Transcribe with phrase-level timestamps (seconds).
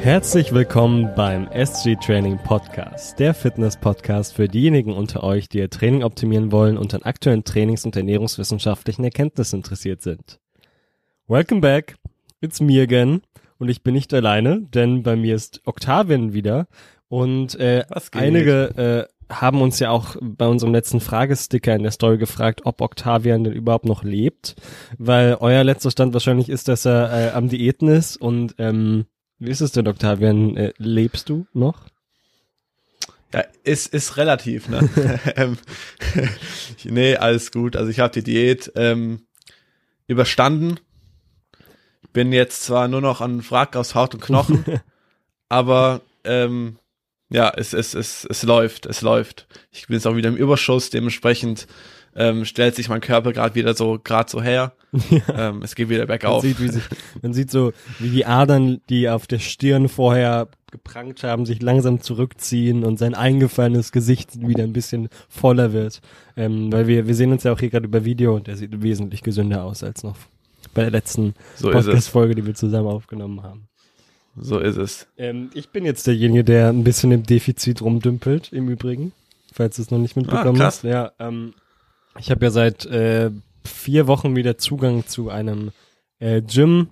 [0.00, 5.70] Herzlich willkommen beim SG Training Podcast, der Fitness Podcast für diejenigen unter euch, die ihr
[5.70, 10.38] Training optimieren wollen und an aktuellen Trainings- und ernährungswissenschaftlichen Erkenntnissen interessiert sind.
[11.26, 11.96] Welcome back,
[12.40, 13.22] it's me again.
[13.58, 16.68] Und ich bin nicht alleine, denn bei mir ist Octavian wieder.
[17.08, 22.18] Und äh, einige äh, haben uns ja auch bei unserem letzten Fragesticker in der Story
[22.18, 24.54] gefragt, ob Octavian denn überhaupt noch lebt,
[24.96, 29.06] weil euer letzter Stand wahrscheinlich ist, dass er äh, am Diäten ist und ähm,
[29.38, 30.56] wie ist es denn, Octavian?
[30.56, 31.86] Äh, lebst du noch?
[33.32, 34.88] Ja, ist, ist relativ, ne?
[35.36, 35.58] ähm,
[36.84, 37.76] nee, alles gut.
[37.76, 39.26] Also ich habe die Diät ähm,
[40.06, 40.80] überstanden.
[42.12, 44.64] Bin jetzt zwar nur noch an Wrack aus Haut und Knochen,
[45.48, 46.78] aber ähm,
[47.28, 49.46] ja, es, es, es, es läuft, es läuft.
[49.70, 51.66] Ich bin jetzt auch wieder im Überschuss, dementsprechend
[52.18, 54.72] ähm, stellt sich mein Körper gerade wieder so gerade so her.
[55.10, 55.50] Ja.
[55.50, 56.42] Ähm, es geht wieder bergauf.
[56.42, 56.82] Man sieht, wie sich,
[57.20, 62.00] man sieht so, wie die Adern, die auf der Stirn vorher geprangt haben, sich langsam
[62.00, 66.00] zurückziehen und sein eingefallenes Gesicht wieder ein bisschen voller wird.
[66.36, 68.82] Ähm, weil wir, wir sehen uns ja auch hier gerade über Video und er sieht
[68.82, 70.16] wesentlich gesünder aus als noch
[70.72, 73.68] bei der letzten so Podcast-Folge, die wir zusammen aufgenommen haben.
[74.40, 75.06] So ist es.
[75.18, 79.12] Ähm, ich bin jetzt derjenige, der ein bisschen im Defizit rumdümpelt, im Übrigen,
[79.52, 80.84] falls du es noch nicht mitbekommen ah, hast.
[80.84, 81.52] Ja, ähm,
[82.18, 83.30] ich habe ja seit äh,
[83.64, 85.70] vier Wochen wieder Zugang zu einem
[86.18, 86.88] äh, Gym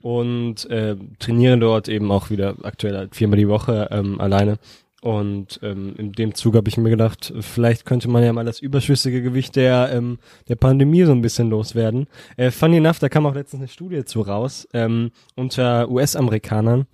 [0.00, 4.58] und äh, trainiere dort eben auch wieder aktuell viermal die Woche ähm, alleine.
[5.00, 8.58] Und ähm, in dem Zug habe ich mir gedacht, vielleicht könnte man ja mal das
[8.58, 12.08] überschüssige Gewicht der ähm, der Pandemie so ein bisschen loswerden.
[12.36, 16.86] Äh, funny enough, da kam auch letztens eine Studie zu raus ähm, unter US-Amerikanern.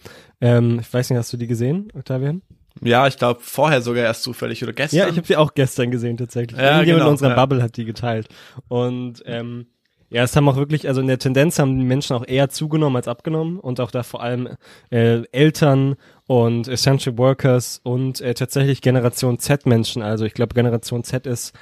[0.42, 2.42] Ähm, ich weiß nicht, hast du die gesehen, Octavian?
[2.82, 4.98] Ja, ich glaube vorher sogar erst zufällig oder gestern.
[4.98, 6.58] Ja, ich habe sie auch gestern gesehen tatsächlich.
[6.58, 7.36] Ja, Irgendjemand genau, in unserer ja.
[7.36, 8.28] Bubble hat die geteilt.
[8.68, 9.66] Und ähm,
[10.10, 12.94] ja, es haben auch wirklich, also in der Tendenz haben die Menschen auch eher zugenommen
[12.96, 14.48] als abgenommen und auch da vor allem
[14.90, 20.02] äh, Eltern und Essential Workers und äh, tatsächlich Generation Z Menschen.
[20.02, 21.52] Also ich glaube Generation Z ist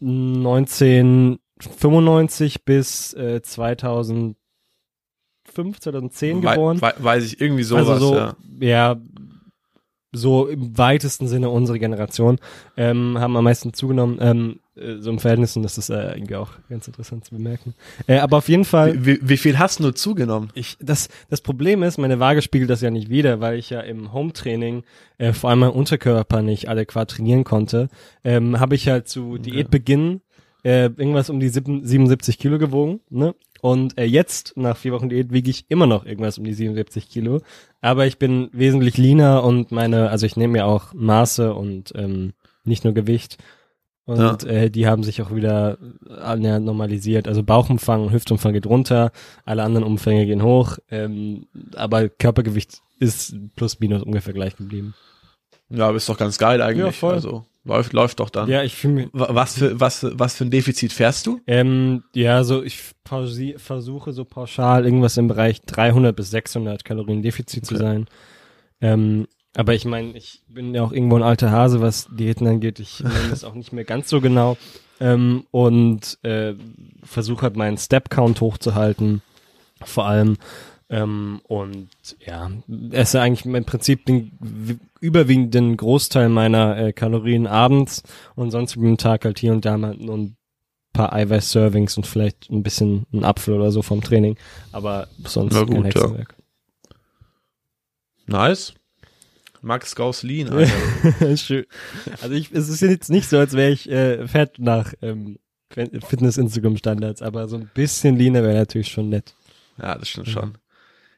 [0.00, 4.34] 1995 bis äh, 2005,
[5.78, 6.80] 2010 geboren.
[6.80, 8.34] We weiß ich irgendwie sowas, also so, ja.
[8.60, 8.96] ja
[10.12, 12.38] so im weitesten Sinne unsere Generation,
[12.76, 16.36] ähm, haben am meisten zugenommen, ähm, äh, so im Verhältnis, und das ist äh, irgendwie
[16.36, 17.74] auch ganz interessant zu bemerken.
[18.06, 19.04] Äh, aber auf jeden Fall.
[19.04, 20.50] Wie, wie viel hast du zugenommen?
[20.54, 23.80] Ich, das, das Problem ist, meine Waage spiegelt das ja nicht wieder, weil ich ja
[23.80, 24.82] im Home-Training
[25.18, 27.88] äh, vor allem mein Unterkörper nicht adäquat trainieren konnte,
[28.24, 30.22] ähm, habe ich halt zu Diätbeginn
[30.64, 33.34] äh, irgendwas um die 77 Kilo gewogen, ne?
[33.60, 37.10] Und äh, jetzt, nach vier Wochen Diät, wiege ich immer noch irgendwas um die 77
[37.10, 37.42] Kilo.
[37.82, 42.32] Aber ich bin wesentlich leaner und meine, also ich nehme ja auch Maße und ähm,
[42.64, 43.36] nicht nur Gewicht.
[44.06, 44.48] Und ja.
[44.48, 45.78] äh, die haben sich auch wieder
[46.08, 47.28] annähernd normalisiert.
[47.28, 49.12] Also Bauchumfang, Hüftumfang geht runter,
[49.44, 50.78] alle anderen Umfänge gehen hoch.
[50.90, 54.94] Ähm, aber Körpergewicht ist plus minus ungefähr gleich geblieben.
[55.68, 56.86] Ja, ist doch ganz geil eigentlich.
[56.86, 57.14] Ja, voll.
[57.14, 58.48] Also läuft, läuft doch dann.
[58.48, 59.08] Ja, ich fühle mich.
[59.12, 61.40] Was für, was, was für ein Defizit fährst du?
[61.46, 62.78] Ähm, ja, so ich
[63.56, 67.74] versuche so pauschal irgendwas im Bereich 300 bis 600 Kalorien Defizit okay.
[67.74, 68.06] zu sein.
[68.80, 69.26] Ähm,
[69.56, 72.78] aber ich meine, ich bin ja auch irgendwo ein alter Hase, was Diäten angeht.
[72.78, 74.56] Ich nehme das auch nicht mehr ganz so genau.
[75.00, 76.54] Ähm, und äh,
[77.02, 79.22] versuche halt meinen Step-Count hochzuhalten.
[79.82, 80.36] Vor allem
[80.90, 81.88] ähm, und
[82.26, 82.50] ja,
[82.90, 88.02] esse eigentlich im Prinzip den überwiegenden Großteil meiner äh, Kalorien abends
[88.34, 90.36] und sonst über den Tag halt hier und da mal nur ein
[90.92, 94.36] paar Eiweiß-Servings und vielleicht ein bisschen ein Apfel oder so vom Training,
[94.72, 96.34] aber sonst Na gut, kein Hexenwerk.
[98.26, 98.48] Ja.
[98.48, 98.74] Nice.
[99.62, 100.66] Max Gauss-Lean,
[101.36, 101.66] Schön.
[102.20, 107.22] Also ich, es ist jetzt nicht so, als wäre ich äh, fett nach ähm, Fitness-Instagram-Standards,
[107.22, 109.34] aber so ein bisschen leaner wäre natürlich schon nett.
[109.78, 110.32] Ja, das stimmt mhm.
[110.32, 110.58] schon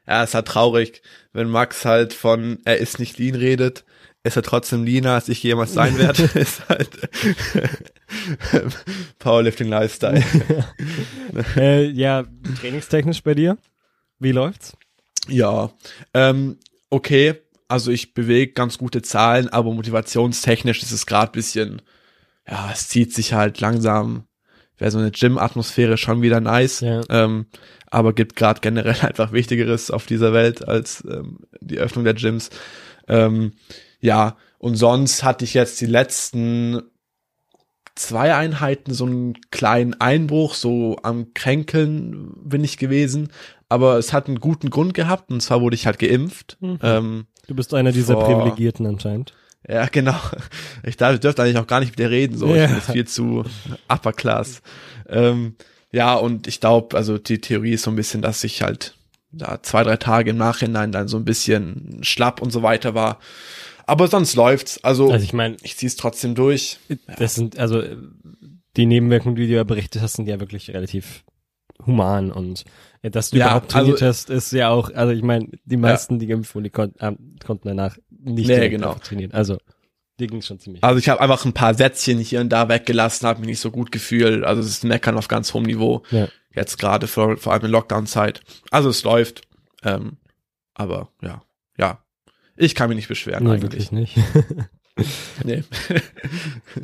[0.07, 3.85] ja, ist halt traurig, wenn Max halt von er ist nicht lean redet,
[4.23, 6.23] ist er trotzdem leaner, als ich jemals sein werde.
[6.39, 6.89] ist halt
[9.19, 10.23] Powerlifting Lifestyle.
[11.57, 12.23] äh, ja,
[12.59, 13.57] trainingstechnisch bei dir?
[14.19, 14.77] Wie läuft's?
[15.27, 15.71] Ja,
[16.13, 16.57] ähm,
[16.89, 17.35] okay.
[17.67, 21.81] Also ich bewege ganz gute Zahlen, aber motivationstechnisch ist es gerade bisschen,
[22.47, 24.27] ja, es zieht sich halt langsam.
[24.77, 26.81] Wäre so eine Gym-Atmosphäre schon wieder nice.
[26.81, 27.01] Ja.
[27.09, 27.45] Ähm,
[27.89, 32.49] aber gibt gerade generell einfach Wichtigeres auf dieser Welt als ähm, die Öffnung der Gyms.
[33.07, 33.53] Ähm,
[33.99, 36.81] ja, und sonst hatte ich jetzt die letzten
[37.95, 43.29] zwei Einheiten so einen kleinen Einbruch, so am Kränkeln bin ich gewesen,
[43.69, 46.57] aber es hat einen guten Grund gehabt und zwar wurde ich halt geimpft.
[46.59, 46.79] Mhm.
[46.81, 49.33] Ähm, du bist einer dieser vor, Privilegierten anscheinend.
[49.67, 50.15] Ja, genau.
[50.83, 52.53] Ich darf, ich dürfte eigentlich auch gar nicht mit dir reden, so.
[52.53, 52.63] Ja.
[52.65, 53.45] Ich bin jetzt viel zu
[53.87, 54.61] upper class.
[55.07, 55.55] Ähm,
[55.91, 58.95] ja, und ich glaube, also die Theorie ist so ein bisschen, dass ich halt
[59.31, 63.19] da zwei, drei Tage im Nachhinein dann so ein bisschen schlapp und so weiter war.
[63.85, 64.83] Aber sonst läuft's.
[64.83, 66.79] Also, Also ich meine, ich zieh's trotzdem durch.
[67.17, 67.83] das sind, also
[68.77, 71.23] die Nebenwirkungen, die du ja berichtet hast, sind ja wirklich relativ
[71.85, 72.63] human und
[73.01, 75.77] äh, dass du Ja, überhaupt trainiert also- hast, ist ja auch, also ich meine, die
[75.77, 77.13] meisten, die geimpft wurden, die kon äh,
[77.45, 78.93] konnten danach nicht Nee, genau.
[78.95, 79.31] trainieren.
[79.33, 79.57] Also,
[80.19, 80.83] dir ging schon ziemlich.
[80.83, 83.71] Also ich habe einfach ein paar Sätzchen hier und da weggelassen, habe mich nicht so
[83.71, 84.43] gut gefühlt.
[84.43, 86.03] Also es ist Meckern auf ganz hohem Niveau.
[86.11, 86.27] Ja.
[86.55, 88.41] Jetzt gerade vor, vor allem in Lockdown-Zeit.
[88.71, 89.41] Also es läuft.
[89.83, 90.17] Ähm,
[90.75, 91.41] aber ja,
[91.77, 91.99] ja.
[92.55, 93.63] Ich kann mich nicht beschweren nee, eigentlich.
[93.63, 94.17] wirklich nicht.
[95.43, 95.63] Nee.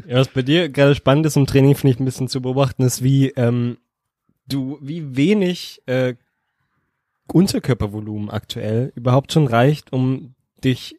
[0.08, 2.82] Ja, was bei dir gerade spannend ist im Training, finde ich ein bisschen zu beobachten,
[2.84, 3.78] ist, wie ähm,
[4.50, 6.16] du, wie wenig äh,
[7.32, 10.96] Unterkörpervolumen aktuell überhaupt schon reicht, um dich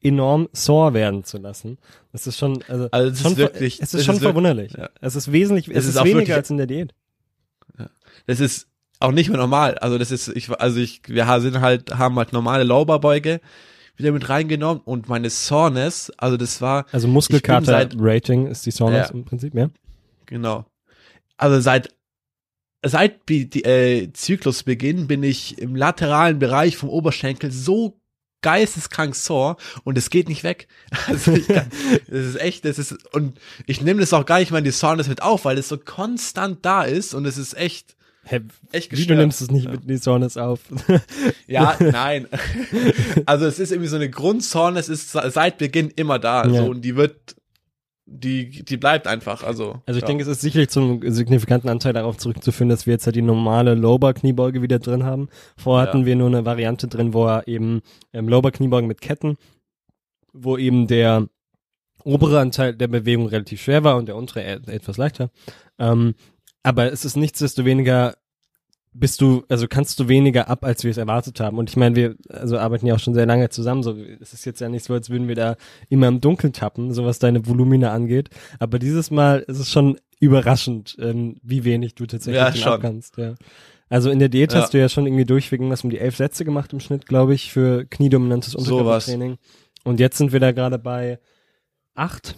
[0.00, 1.78] enorm sore werden zu lassen.
[2.12, 4.72] Das ist schon, also, Also es schon ist wirklich, es ist schon wirklich- verwunderlich.
[4.72, 4.88] ja.
[5.00, 6.94] Es ist wesentlich, es, Es ist, ist weniger wirklich- als in der Diät.
[8.26, 8.68] das ist
[9.00, 9.76] auch nicht mehr normal.
[9.78, 13.40] Also das ist, ich, also ich, wir sind halt, haben halt normale Lauberbeuge
[13.96, 19.14] wieder mit reingenommen und meine Soreness, also das war, Also Muskelkater-Rating ist die Soreness Ja.
[19.14, 19.68] im Prinzip, ja?
[20.26, 20.64] Genau.
[21.36, 21.88] Also seit
[22.84, 27.98] seit äh, Zyklusbeginn bin ich im lateralen Bereich vom Oberschenkel so
[28.40, 30.68] geisteskrank sore und es geht nicht weg.
[31.08, 31.68] Also ich kann,
[32.08, 34.70] das ist echt, das ist und ich nehme das auch gar nicht mal in die
[34.70, 38.40] Soreness mit auf, weil es so konstant da ist und es ist echt Hä,
[38.72, 39.18] echt wie du gestört.
[39.20, 39.70] nimmst es nicht Ja.
[39.72, 40.60] mit in die Soreness auf?
[41.48, 42.28] Ja, nein.
[43.24, 46.50] Also es ist irgendwie so eine Grundsoreness ist seit Beginn immer da, Ja.
[46.62, 47.34] so und die wird
[48.10, 50.06] die die bleibt einfach, also Also ich ja.
[50.06, 53.74] denke, es ist sicherlich zum signifikanten Anteil darauf zurückzuführen, dass wir jetzt halt die normale
[53.74, 55.28] Lower-Kniebeuge wieder drin haben.
[55.56, 55.92] Vorher Ja.
[55.92, 57.82] hatten wir nur eine Variante drin, wo er eben
[58.12, 59.36] ähm, Lower-Kniebeugen mit Ketten,
[60.32, 61.28] wo eben der
[62.04, 65.30] obere Anteil der Bewegung relativ schwer war und der untere e etwas leichter.
[65.78, 66.14] Ähm,
[66.62, 68.14] aber es ist nichtsdestoweniger
[68.98, 71.58] bist du, also kannst du weniger ab, als wir es erwartet haben.
[71.58, 73.82] Und ich meine, wir also arbeiten ja auch schon sehr lange zusammen.
[73.82, 75.56] So, es ist jetzt ja nicht so, als würden wir da
[75.88, 78.30] immer im Dunkeln tappen, so was deine Volumina angeht.
[78.58, 83.16] Aber dieses Mal ist es schon überraschend, ähm, wie wenig du tatsächlich Ja, schon abkannst.
[83.18, 83.34] Ja.
[83.88, 84.60] Also in der Diät Ja.
[84.62, 87.34] hast du ja schon irgendwie durchweg irgendwas um die elf Sätze gemacht im Schnitt, glaube
[87.34, 88.54] ich, für kniedominantes.
[88.54, 89.38] Unterkörpertraining.
[89.84, 91.20] Und jetzt sind wir da gerade bei
[91.94, 92.36] acht,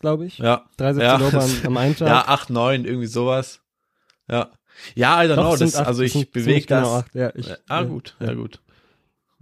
[0.00, 0.38] glaube ich.
[0.38, 0.64] ja.
[0.76, 1.66] Drei Sätze Ja.
[1.66, 2.08] Am einen Tag.
[2.08, 3.60] Ja, acht, neun, irgendwie sowas.
[4.28, 4.50] Ja.
[4.94, 6.82] Ja, I don't Doch, know, das, acht, also ich bewege ziemlich das.
[6.82, 8.60] Genau acht, ja, ich, ah, ja, gut, ja, gut.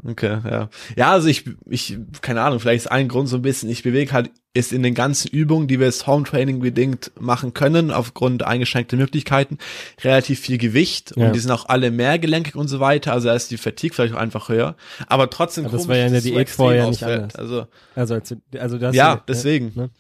[0.03, 0.71] Okay, ja.
[0.97, 4.13] Ja, also ich, ich, keine Ahnung, vielleicht ist ein Grund so ein bisschen, ich bewege
[4.13, 8.43] halt, ist in den ganzen Übungen, die wir jetzt Home Training bedingt machen können, aufgrund
[8.43, 9.59] eingeschränkter Möglichkeiten,
[10.03, 11.27] relativ viel Gewicht Ja.
[11.27, 14.15] und die sind auch alle mehrgelenkig und so weiter, also da ist die Fatigue vielleicht
[14.15, 14.75] auch einfach höher,
[15.07, 17.35] aber trotzdem Aber das komisch, war ja in der Diät vorher nicht anders.
[17.37, 19.73] Also, Also, als, also das, ja, deswegen.
[19.75, 19.91] ne?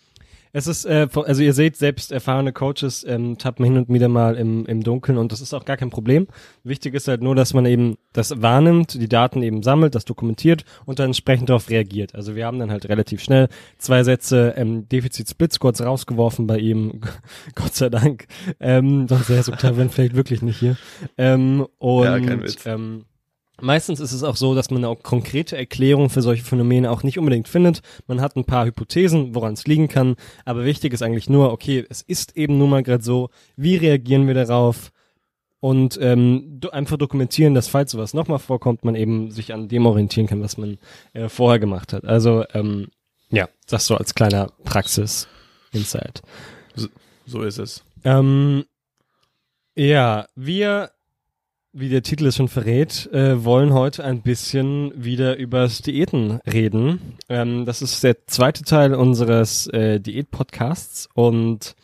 [0.52, 4.37] Es ist, äh, also ihr seht, selbst erfahrene Coaches ähm, tappen hin und wieder mal
[4.37, 6.26] im, im Dunkeln und das ist auch gar kein Problem.
[6.64, 10.64] Wichtig ist halt nur, dass man eben das wahrnimmt, die Daten eben sammelt, das dokumentiert
[10.87, 12.14] und dann entsprechend darauf reagiert.
[12.14, 13.49] Also wir haben dann halt relativ schnell
[13.79, 17.00] zwei Sätze ähm, Defizit Split Squats rausgeworfen bei ihm,
[17.55, 18.26] Gott sei Dank.
[18.58, 20.76] Ähm, sonst wäre es Octavian vielleicht wirklich nicht hier.
[21.17, 22.05] Ähm, und
[22.64, 22.75] Ja.
[22.75, 23.05] Ähm,
[23.60, 27.18] Meistens ist es auch so, dass man eine konkrete Erklärung für solche Phänomene auch nicht
[27.18, 27.82] unbedingt findet.
[28.06, 31.84] Man hat ein paar Hypothesen, woran es liegen kann, aber wichtig ist eigentlich nur, okay,
[31.88, 34.92] es ist eben nun mal gerade so, wie reagieren wir darauf?
[35.60, 39.85] Und ähm, do einfach dokumentieren, dass falls sowas nochmal vorkommt, man eben sich an dem
[39.85, 40.78] orientieren kann, was man
[41.12, 42.06] äh, vorher gemacht hat.
[42.06, 42.88] Also ähm,
[43.30, 46.23] ja, das so als kleiner Praxis-Insight.
[47.26, 47.85] So ist es.
[48.04, 48.64] Ähm,
[49.76, 50.90] ja, wir,
[51.72, 57.16] wie der Titel es schon verrät, äh, wollen heute ein bisschen wieder übers Diäten reden.
[57.28, 61.76] Ähm, das ist der zweite Teil unseres äh, Diät-Podcasts und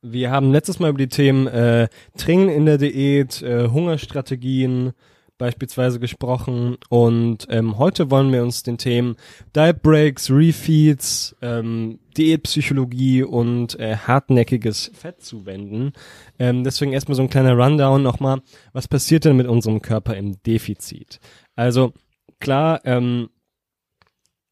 [0.00, 4.92] wir haben letztes Mal über die Themen äh, Trinken in der Diät, äh, Hungerstrategien
[5.38, 9.16] beispielsweise gesprochen und ähm, heute wollen wir uns den Themen
[9.54, 15.92] Diet Breaks, Refeeds, ähm, Diätpsychologie und äh, hartnäckiges Fett zuwenden.
[16.38, 18.40] Ähm, deswegen erstmal so ein kleiner Rundown nochmal.
[18.72, 21.20] Was passiert denn mit unserem Körper im Defizit?
[21.54, 21.92] Also
[22.40, 23.28] klar, ähm,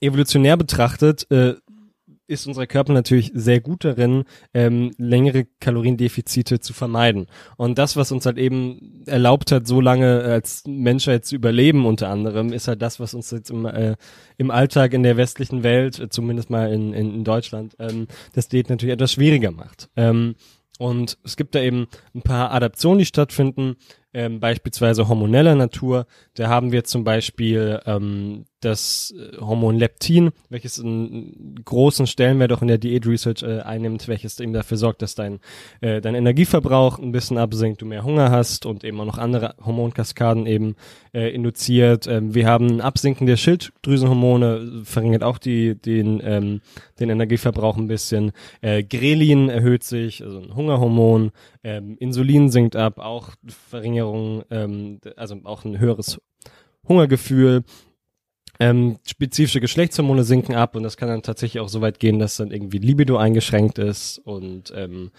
[0.00, 1.54] evolutionär betrachtet äh,
[2.26, 7.26] ist unser Körper natürlich sehr gut darin, ähm, längere Kaloriendefizite zu vermeiden.
[7.56, 12.08] Und das, was uns halt eben erlaubt hat, so lange als Menschheit zu überleben, unter
[12.08, 13.96] anderem, ist halt das, was uns jetzt im, äh,
[14.38, 18.48] im Alltag in der westlichen Welt, äh, zumindest mal in, in, in Deutschland, ähm, das
[18.48, 19.90] Diät natürlich etwas schwieriger macht.
[19.96, 20.34] Ähm,
[20.78, 23.76] und es gibt da eben ein paar Adaptionen, die stattfinden,
[24.12, 26.06] ähm, beispielsweise hormoneller Natur.
[26.34, 32.62] Da haben wir zum Beispiel ähm, das äh, Hormon Leptin, welches einen großen Stellenwert auch
[32.62, 35.40] in der Diät Research äh, einnimmt, welches eben dafür sorgt, dass dein,
[35.80, 39.54] äh, dein Energieverbrauch ein bisschen absinkt, du mehr Hunger hast und eben auch noch andere
[39.64, 40.76] Hormonkaskaden eben
[41.12, 42.06] äh, induziert.
[42.06, 46.60] Ähm, wir haben ein Absinken der Schilddrüsenhormone, verringert auch die, den, ähm,
[46.98, 48.32] den Energieverbrauch ein bisschen.
[48.60, 51.30] Äh, Grelin erhöht sich, also ein Hungerhormon.
[51.62, 56.20] Ähm, Insulin sinkt ab, auch Verringerung, ähm, also auch ein höheres
[56.88, 57.64] Hungergefühl.
[58.60, 62.36] Ähm, spezifische Geschlechtshormone sinken ab und das kann dann tatsächlich auch so weit gehen, dass
[62.36, 65.10] dann irgendwie Libido eingeschränkt ist und ähm,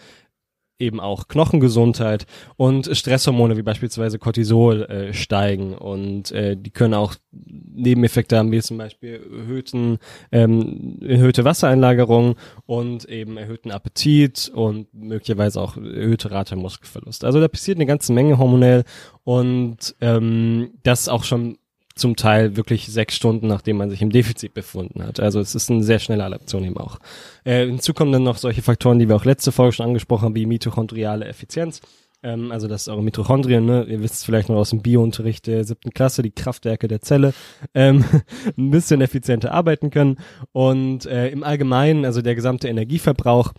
[0.79, 2.25] eben auch Knochengesundheit
[2.57, 8.61] und Stresshormone wie beispielsweise Cortisol äh, steigen und äh, die können auch Nebeneffekte haben, wie
[8.61, 9.99] zum Beispiel erhöhten,
[10.31, 17.23] ähm, erhöhte Wassereinlagerung und eben erhöhten Appetit und möglicherweise auch erhöhte Rate Muskelverlust.
[17.23, 18.83] Also da passiert eine ganze Menge hormonell
[19.23, 21.57] und ähm, das auch schon
[21.95, 25.19] zum Teil wirklich sechs Stunden, nachdem man sich im Defizit befunden hat.
[25.19, 26.99] Also es ist eine sehr schnelle Adaption eben auch.
[27.45, 30.35] Äh, hinzu kommen dann noch solche Faktoren, die wir auch letzte Folge schon angesprochen haben,
[30.35, 31.79] wie mitochondriale Effizienz.
[32.21, 35.63] Ähm, also dass eure Mitochondrien, ne, ihr wisst es vielleicht noch aus dem Biounterricht der
[35.63, 37.33] siebten Klasse, die Kraftwerke der Zelle,
[37.73, 38.03] ähm,
[38.57, 40.17] ein bisschen effizienter arbeiten können.
[40.51, 43.53] Und äh, im Allgemeinen, also der gesamte Energieverbrauch,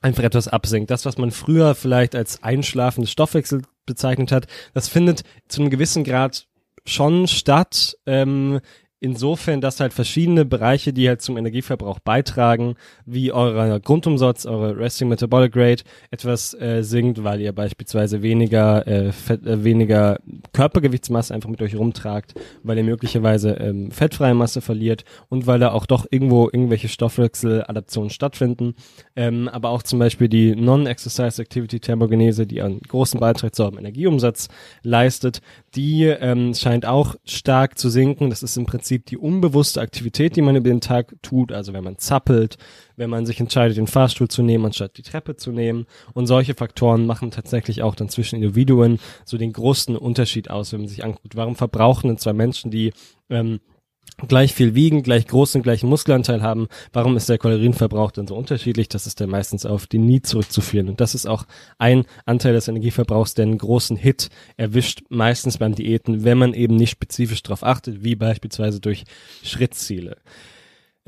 [0.00, 0.90] einfach etwas absinkt.
[0.90, 6.04] Das, was man früher vielleicht als einschlafendes Stoffwechsel bezeichnet hat, das findet zu einem gewissen
[6.04, 6.46] Grad
[6.84, 7.96] schon statt.
[8.06, 8.60] Ähm,
[9.00, 12.74] insofern, dass halt verschiedene Bereiche, die halt zum Energieverbrauch beitragen,
[13.06, 19.12] wie euer Grundumsatz, eure Resting Metabolic Rate etwas äh, sinkt, weil ihr beispielsweise weniger äh,
[19.12, 20.18] Fett, äh, weniger
[20.52, 25.72] Körpergewichtsmasse einfach mit euch rumtragt, weil ihr möglicherweise ähm, fettfreie Masse verliert und weil da
[25.72, 28.74] auch doch irgendwo irgendwelche Stoffwechseladaptionen stattfinden.
[29.16, 33.78] Ähm, aber auch zum Beispiel die Non-Exercise Activity Thermogenese, die einen großen Beitrag zu eurem
[33.78, 34.48] Energieumsatz
[34.82, 35.40] leistet,
[35.74, 38.30] die ähm, scheint auch stark zu sinken.
[38.30, 41.52] Das ist im Prinzip die unbewusste Aktivität, die man über den Tag tut.
[41.52, 42.56] Also wenn man zappelt,
[42.96, 45.86] wenn man sich entscheidet, den Fahrstuhl zu nehmen, anstatt die Treppe zu nehmen.
[46.12, 50.80] Und solche Faktoren machen tatsächlich auch dann zwischen Individuen so den großen Unterschied aus, wenn
[50.80, 52.92] man sich anguckt, warum verbrauchen denn zwei Menschen, die
[53.28, 53.60] ähm,
[54.28, 58.88] gleich viel wiegen, gleich großen, gleichen Muskelanteil haben, warum ist der Kalorienverbrauch dann so unterschiedlich?
[58.88, 60.88] Das ist dann meistens auf die Nie zurückzuführen.
[60.88, 61.44] Und das ist auch
[61.78, 66.76] ein Anteil des Energieverbrauchs, der einen großen Hit erwischt, meistens beim Diäten, wenn man eben
[66.76, 69.04] nicht spezifisch darauf achtet, wie beispielsweise durch
[69.42, 70.16] Schrittziele.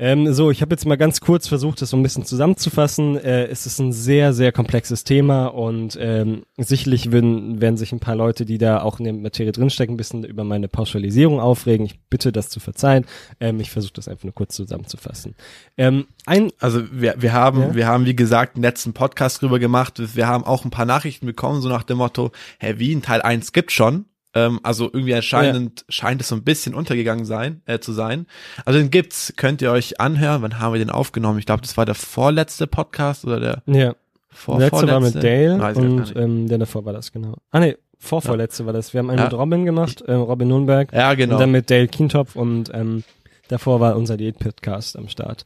[0.03, 3.15] Ähm, so, ich habe jetzt mal ganz kurz versucht, das so ein bisschen zusammenzufassen.
[3.15, 8.01] Äh, es ist ein sehr, sehr komplexes Thema und ähm, sicherlich würden, werden sich ein
[8.01, 11.85] paar Leute, die da auch in der Materie drinstecken, ein bisschen über meine Pauschalisierung aufregen.
[11.85, 13.05] Ich bitte das zu verzeihen.
[13.39, 15.35] Ähm, ich versuche das einfach nur kurz zusammenzufassen.
[15.77, 17.75] Ähm, ein also wir, wir haben, ja?
[17.75, 20.01] wir haben, wie gesagt, einen letzten Podcast drüber gemacht.
[20.17, 23.53] Wir haben auch ein paar Nachrichten bekommen, so nach dem Motto, Herr Wien, Teil 1
[23.53, 24.03] gibt schon.
[24.35, 25.85] Ähm, also irgendwie anscheinend ja.
[25.89, 28.25] scheint es so ein bisschen untergegangen sein, äh, zu sein.
[28.65, 30.41] Also den gibt's, könnt ihr euch anhören.
[30.41, 31.39] Wann haben wir den aufgenommen?
[31.39, 33.95] Ich glaube, das war der vorletzte Podcast oder der ja.
[34.29, 34.85] vorvorletzte.
[34.85, 37.35] Letzte war mit Dale und ähm, der davor war das, genau.
[37.51, 38.67] Ah nee, vorvorletzte ja.
[38.67, 38.93] war das.
[38.93, 39.25] Wir haben einen ja.
[39.25, 40.91] mit Robin gemacht, äh, Robin Nürnberg.
[40.91, 41.35] Ja, genau.
[41.35, 43.03] Und dann mit Dale Kientopf und ähm,
[43.49, 45.45] davor war unser Diät-Podcast am Start.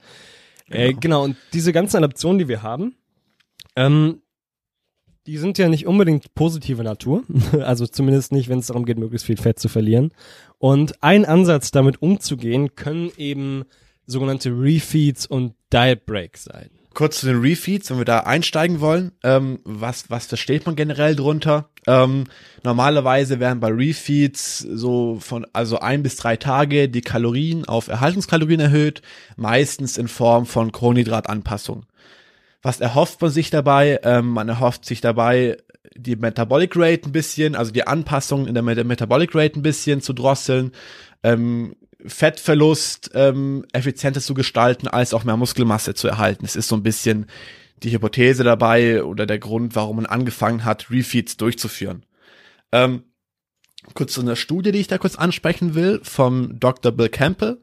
[0.70, 0.82] Genau.
[0.82, 2.96] Äh, genau, und diese ganzen Adaptionen, die wir haben,
[3.76, 4.22] ähm,
[5.28, 7.24] die sind ja nicht unbedingt positive Natur,
[7.62, 10.12] also zumindest nicht, wenn es darum geht, möglichst viel Fett zu verlieren.
[10.58, 13.66] Und ein Ansatz, damit umzugehen, können eben
[14.06, 16.70] sogenannte Refeeds und Diet Breaks sein.
[16.94, 19.12] Kurz zu den Refeeds, wenn wir da einsteigen wollen.
[19.22, 21.70] Ähm, was, was versteht man generell drunter?
[21.86, 22.24] Ähm,
[22.64, 28.62] normalerweise werden bei Refeeds so von, also ein bis drei Tage die Kalorien auf Erhaltungskalorien
[28.62, 29.04] erhöht,
[29.36, 31.86] meistens in Form von Kohlenhydratanpassung.
[32.62, 34.00] Was erhofft man sich dabei?
[34.04, 35.58] Ähm, man erhofft sich dabei,
[35.96, 40.14] die Metabolic Rate ein bisschen, also die Anpassung in der Metabolic Rate ein bisschen zu
[40.14, 40.72] drosseln,
[41.24, 46.46] ähm, Fettverlust ähm, effizienter zu gestalten, als auch mehr Muskelmasse zu erhalten.
[46.46, 47.26] Es ist so ein bisschen
[47.84, 52.06] die Hypothese dabei oder der Grund, warum man angefangen hat, Refeeds durchzuführen.
[52.72, 53.04] Ähm,
[53.94, 56.92] kurz zu einer Studie, die ich da kurz ansprechen will, vom Dr.
[56.92, 57.62] Bill Campbell.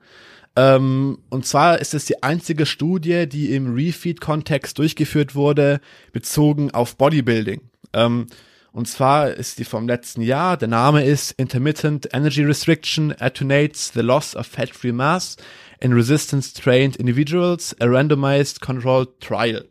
[0.56, 5.80] Ähm, und zwar ist es die einzige Studie, die im Refeed-Kontext durchgeführt wurde,
[6.12, 7.60] bezogen auf Bodybuilding.
[7.92, 8.26] Ähm,
[8.72, 14.00] und zwar ist die vom letzten Jahr, der Name ist Intermittent Energy Restriction Attenuates the
[14.00, 15.36] Loss of Fat-Free Mass
[15.80, 19.68] in Resistance Trained Individuals, a Randomized Controlled Trial.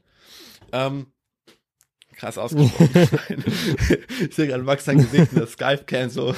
[0.72, 1.08] Ähm,
[2.24, 2.89] krass ausgesprochen.
[4.30, 6.34] ich sehe gerade Max sein Gesicht in der Skype-Can so.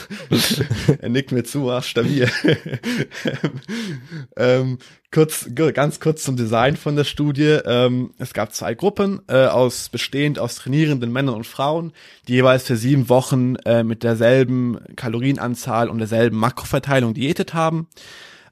[0.99, 2.27] er nickt mir zu, ach, stabil.
[4.37, 4.79] ähm,
[5.11, 7.59] kurz, ganz kurz zum Design von der Studie.
[7.65, 11.93] Ähm, es gab zwei Gruppen, äh, aus, bestehend aus trainierenden Männern und Frauen,
[12.27, 17.87] die jeweils für sieben Wochen äh, mit derselben Kalorienanzahl und derselben Makroverteilung diätet haben.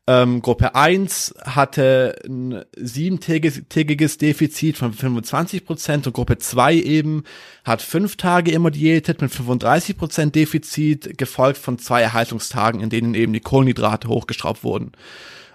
[0.06, 7.24] Ähm, Gruppe 1 hatte ein siebentägiges Defizit von 25 Prozent und Gruppe 2 eben
[7.64, 13.14] hat fünf Tage immer diätet mit 35 Prozent Defizit, gefolgt von zwei Erhaltungstagen, in denen
[13.14, 14.92] eben die Kohlenhydrate hochgeschraubt wurden.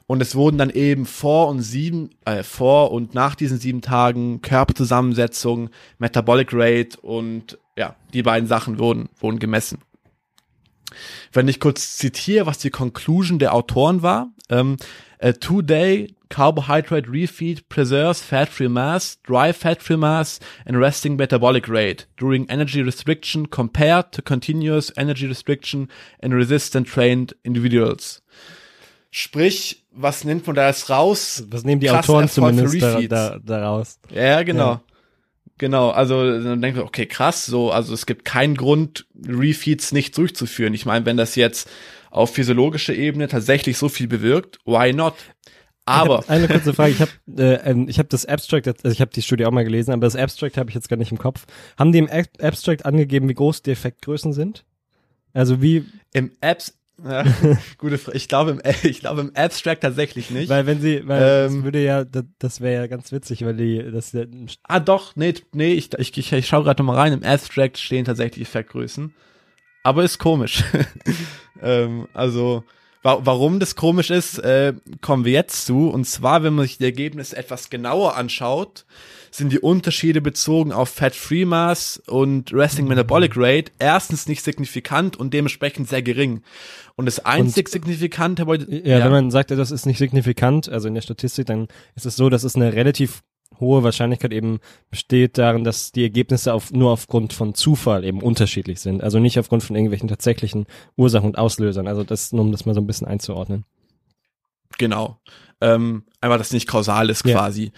[0.07, 4.40] Und es wurden dann eben vor und sieben, äh, vor und nach diesen sieben Tagen
[4.40, 9.81] Körperzusammensetzung, Metabolic Rate und ja, die beiden Sachen wurden, wurden gemessen.
[11.33, 14.76] Wenn ich kurz zitiere, was die Conclusion der Autoren war, ähm,
[15.21, 22.49] a two-day carbohydrate refeed preserves fat-free mass, dry fat-free mass and resting metabolic rate during
[22.49, 25.88] energy restriction compared to continuous energy restriction
[26.23, 28.23] in resistant trained individuals.
[29.11, 31.45] Sprich, was nimmt man da jetzt raus?
[31.50, 33.99] Was nehmen die Autoren zumindest da, da, daraus?
[34.11, 34.73] Ja, genau.
[34.73, 34.80] Ja.
[35.58, 40.16] Genau, also dann denkt man, okay, krass, so, also es gibt keinen Grund, Refeeds nicht
[40.16, 40.72] durchzuführen.
[40.72, 41.68] Ich meine, wenn das jetzt
[42.10, 45.14] auf physiologischer Ebene tatsächlich so viel bewirkt, why not?
[45.84, 49.10] Aber eine kurze Frage, ich habe äh, ähm, ich habe das Abstract, also ich habe
[49.10, 51.46] die Studie auch mal gelesen, aber das Abstract habe ich jetzt gar nicht im Kopf.
[51.76, 54.64] Haben die im Abstract angegeben, wie groß die Effektgrößen sind?
[55.32, 57.25] Also wie im Abs ja,
[57.78, 58.17] gute Frage.
[58.17, 60.49] Ich glaube im, ich glaube im Abstract tatsächlich nicht.
[60.49, 63.57] Weil wenn sie, weil ähm, das würde ja, das, das wäre ja ganz witzig, weil
[63.57, 64.17] die, das.
[64.64, 67.12] Ah doch, nee, nee, ich, ich, ich, ich schaue gerade nochmal rein.
[67.12, 69.14] Im Abstract stehen tatsächlich Effektgrößen,
[69.83, 70.64] aber ist komisch.
[71.62, 72.64] ähm, also
[73.02, 75.88] wa warum das komisch ist, äh, kommen wir jetzt zu.
[75.88, 78.85] Und zwar, wenn man sich die Ergebnisse etwas genauer anschaut,
[79.38, 82.90] sind die Unterschiede bezogen auf Fat-Free Mass und Resting mhm.
[82.90, 86.42] Metabolic Rate erstens nicht signifikant und dementsprechend sehr gering.
[86.97, 90.88] Und das einzig und, Signifikante ja, ja, wenn man sagt, das ist nicht signifikant, also
[90.88, 93.23] in der Statistik, dann ist es so, dass es eine relativ
[93.61, 98.80] hohe Wahrscheinlichkeit eben besteht darin, dass die Ergebnisse auf, nur aufgrund von Zufall eben unterschiedlich
[98.80, 99.02] sind.
[99.02, 100.66] Also nicht aufgrund von irgendwelchen tatsächlichen
[100.97, 101.88] Ursachen und Auslösern.
[101.88, 103.64] Also das, nur um das mal so ein bisschen einzuordnen.
[104.78, 105.18] Genau.
[105.61, 107.73] Ähm, einfach, dass nicht kausal ist quasi.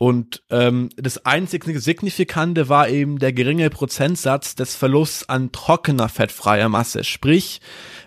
[0.00, 6.68] Und ähm, das einzige Signifikante war eben der geringe Prozentsatz des Verlusts an trockener fettfreier
[6.68, 7.02] Masse.
[7.02, 7.60] Sprich,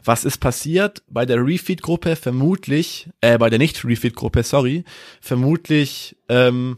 [0.05, 1.03] was ist passiert?
[1.09, 4.85] Bei der Refeed-Gruppe vermutlich, äh, bei der Nicht-Refeed-Gruppe, sorry,
[5.19, 6.77] vermutlich, ähm,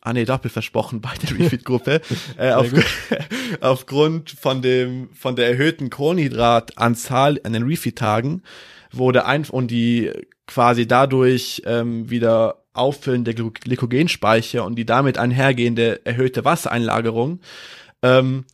[0.00, 2.00] ah nee, doppelt versprochen bei der Refeed-Gruppe,
[2.38, 2.72] äh, auf,
[3.60, 8.42] aufgrund von dem, von der erhöhten Kohlenhydratanzahl an den Refeed-Tagen
[8.90, 10.10] wurde ein, und die
[10.46, 17.40] quasi dadurch ähm, wieder Auffüllen der Glykogenspeicher und die damit einhergehende erhöhte Wassereinlagerung.
[18.02, 18.44] Ähm,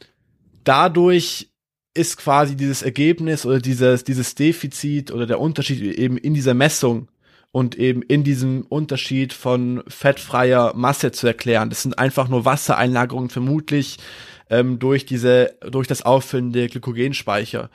[0.64, 1.50] dadurch
[1.94, 7.08] ist quasi dieses Ergebnis oder dieses, dieses Defizit oder der Unterschied eben in dieser Messung
[7.52, 11.70] und eben in diesem Unterschied von fettfreier Masse zu erklären.
[11.70, 13.96] Das sind einfach nur Wassereinlagerungen vermutlich
[14.50, 17.70] ähm, durch diese, durch das Auffüllen der Glykogenspeicher.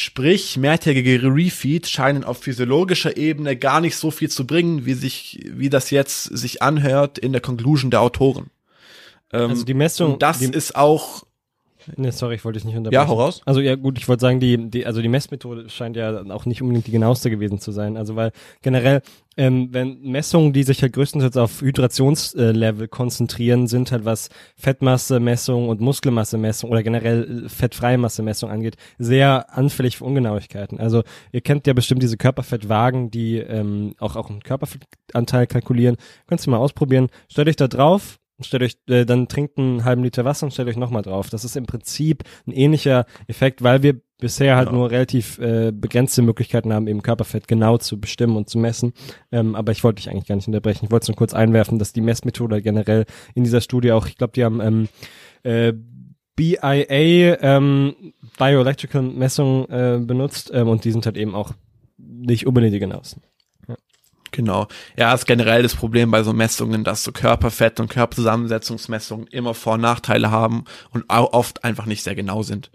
[0.00, 5.44] Sprich, mehrtägige Refeeds scheinen auf physiologischer Ebene gar nicht so viel zu bringen, wie sich,
[5.52, 8.50] wie das jetzt sich anhört in der Conclusion der Autoren.
[9.30, 10.18] Ähm, also die Messung.
[10.18, 11.24] das die, ist auch
[11.96, 13.02] Ne, sorry, ich wollte dich nicht unterbrechen.
[13.02, 13.40] Ja, hau raus.
[13.44, 16.62] Also ja gut, ich wollte sagen, die, die, also die Messmethode scheint ja auch nicht
[16.62, 17.96] unbedingt die genaueste gewesen zu sein.
[17.96, 19.02] Also weil generell,
[19.36, 25.80] ähm, wenn Messungen, die sich ja größtenteils auf Hydrationslevel konzentrieren, sind halt was Fettmassemessung und
[25.80, 30.78] Muskelmassemessung oder generell äh, fettfreie Massemessung angeht, sehr anfällig für Ungenauigkeiten.
[30.80, 35.96] Also ihr kennt ja bestimmt diese Körperfettwagen, die ähm, auch, auch einen Körperfettanteil kalkulieren.
[36.26, 37.08] Könnt ihr mal ausprobieren.
[37.28, 40.68] Stellt euch da drauf, stellt euch, äh, dann trinkt einen halben Liter Wasser und stellt
[40.68, 41.30] euch nochmal drauf.
[41.30, 44.74] Das ist im Prinzip ein ähnlicher Effekt, weil wir bisher halt ja.
[44.74, 48.92] nur relativ äh, begrenzte Möglichkeiten haben, eben Körperfett genau zu bestimmen und zu messen.
[49.32, 50.84] Ähm, aber ich wollte dich eigentlich gar nicht unterbrechen.
[50.84, 54.16] Ich wollte es nur kurz einwerfen, dass die Messmethode generell in dieser Studie auch, ich
[54.16, 54.88] glaube, die haben ähm,
[55.42, 55.72] äh,
[56.36, 57.94] BIA ähm,
[58.38, 61.52] Bioelectrical Messungen äh, benutzt ähm, und die sind halt eben auch
[61.98, 63.22] nicht unbedingt die genauesten.
[64.32, 64.68] Genau.
[64.96, 69.74] Ja, ist generell das Problem bei so Messungen, dass so Körperfett und Körperzusammensetzungsmessungen immer Vor-
[69.74, 72.70] und Nachteile haben und oft einfach nicht sehr genau sind.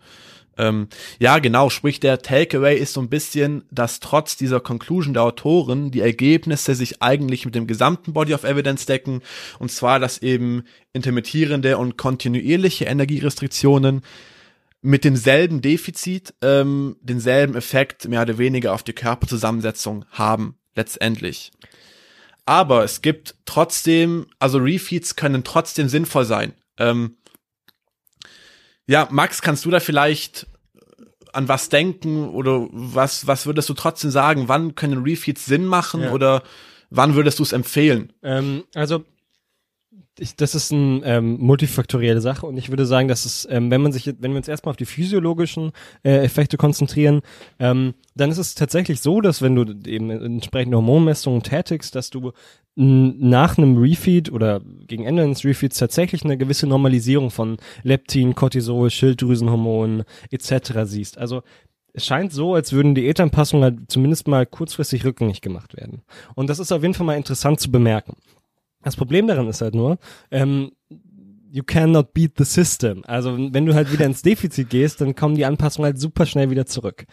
[0.57, 0.87] Ähm,
[1.19, 5.91] ja, genau, sprich der Takeaway ist so ein bisschen, dass trotz dieser Conclusion der Autoren
[5.91, 9.21] die Ergebnisse sich eigentlich mit dem gesamten Body of Evidence decken
[9.59, 10.63] und zwar, dass eben
[10.93, 14.01] intermittierende und kontinuierliche Energierestriktionen
[14.81, 21.51] mit demselben Defizit ähm, denselben Effekt mehr oder weniger auf die Körperzusammensetzung haben letztendlich.
[22.45, 26.53] Aber es gibt trotzdem, also Refeeds können trotzdem sinnvoll sein.
[26.77, 27.17] Ähm,
[28.87, 30.47] ja, Max, kannst du da vielleicht
[31.33, 34.47] an was denken oder was, was würdest du trotzdem sagen?
[34.47, 36.11] Wann können Refeeds Sinn machen ja.
[36.11, 36.43] oder
[36.89, 38.13] wann würdest du es empfehlen?
[38.21, 39.03] Ähm, also
[40.17, 43.81] ich, das ist eine ähm, multifaktorielle Sache und ich würde sagen, dass es, ähm, wenn
[43.81, 45.71] man sich, wenn wir uns erstmal auf die physiologischen
[46.03, 47.21] äh, Effekte konzentrieren,
[47.59, 52.31] ähm, dann ist es tatsächlich so, dass wenn du eben entsprechende Hormonmessungen tätigst, dass du
[52.77, 58.89] nach einem Refeed oder gegen Ende eines Refeeds tatsächlich eine gewisse Normalisierung von Leptin, Cortisol,
[58.89, 60.81] Schilddrüsenhormonen etc.
[60.83, 61.17] siehst.
[61.17, 61.41] Also
[61.93, 66.01] es scheint so, als würden Diätanpassungen halt zumindest mal kurzfristig rückgängig gemacht werden.
[66.35, 68.17] Und das ist auf jeden Fall mal interessant zu bemerken.
[68.85, 69.97] Das Problem daran ist halt nur,
[70.29, 70.71] ähm,
[71.51, 73.03] you cannot beat the system.
[73.07, 76.51] Also wenn du halt wieder ins Defizit gehst, dann kommen die Anpassungen halt super schnell
[76.51, 77.05] wieder zurück.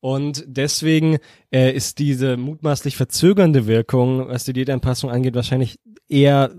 [0.00, 1.18] Und deswegen
[1.52, 6.50] äh, ist diese mutmaßlich verzögernde Wirkung, was die Diätanpassung angeht, wahrscheinlich eher,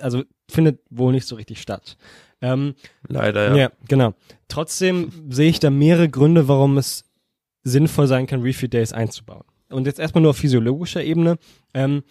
[0.00, 1.96] also findet wohl nicht so richtig statt.
[2.40, 2.74] Ähm,
[3.08, 3.56] Leider, ja.
[3.56, 4.14] Ja, genau.
[4.46, 7.04] Trotzdem sehe ich da mehrere Gründe, warum es
[7.64, 9.42] sinnvoll sein kann, Refeed Days einzubauen.
[9.68, 11.38] Und jetzt erstmal nur auf physiologischer Ebene.
[11.74, 12.04] Ähm,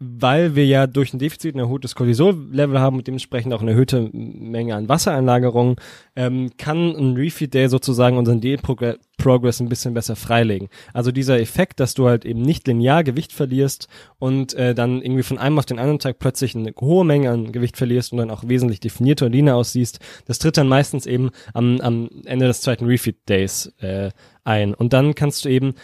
[0.00, 4.10] weil wir ja durch ein Defizit ein erhöhtes Cortisol-Level haben und dementsprechend auch eine erhöhte
[4.12, 5.80] Menge an Wassereinlagerung,
[6.16, 10.68] ähm, kann ein Refeed Day sozusagen unseren Diät-Progress ein bisschen besser freilegen.
[10.92, 15.22] Also dieser Effekt, dass du halt eben nicht linear Gewicht verlierst und äh, dann irgendwie
[15.22, 18.30] von einem auf den anderen Tag plötzlich eine hohe Menge an Gewicht verlierst und dann
[18.30, 22.62] auch wesentlich definierter und leaner aussiehst, das tritt dann meistens eben am, am Ende des
[22.62, 24.10] zweiten Refeed Days äh,
[24.42, 24.74] ein.
[24.74, 25.74] Und dann kannst du eben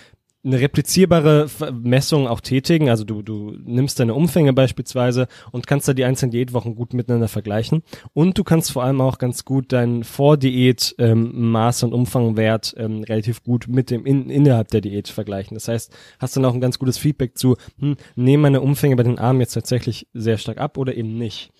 [0.43, 2.89] eine replizierbare Messung auch tätigen.
[2.89, 7.29] Also du, du nimmst deine Umfänge beispielsweise und kannst da die einzelnen Diätwochen gut miteinander
[7.29, 7.83] vergleichen.
[8.15, 13.03] Und du kannst vor allem auch ganz gut deinen Vordiät ähm, Maß und Umfangwert ähm,
[13.03, 15.55] relativ gut mit dem in, innerhalb der Diät vergleichen.
[15.55, 19.03] Das heißt, hast dann auch ein ganz gutes Feedback zu, hm, nehmen meine Umfänge bei
[19.03, 21.53] den Armen jetzt tatsächlich sehr stark ab oder eben nicht.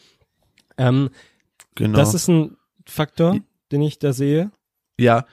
[0.79, 1.11] Ähm,
[1.75, 1.99] genau.
[1.99, 3.37] Das ist ein Faktor,
[3.73, 4.51] den ich da sehe.
[4.99, 5.27] Ja,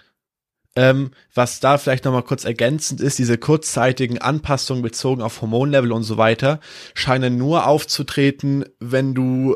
[0.78, 6.04] ähm, was da vielleicht nochmal kurz ergänzend ist, diese kurzzeitigen Anpassungen bezogen auf Hormonlevel und
[6.04, 6.60] so weiter,
[6.94, 9.56] scheinen nur aufzutreten, wenn du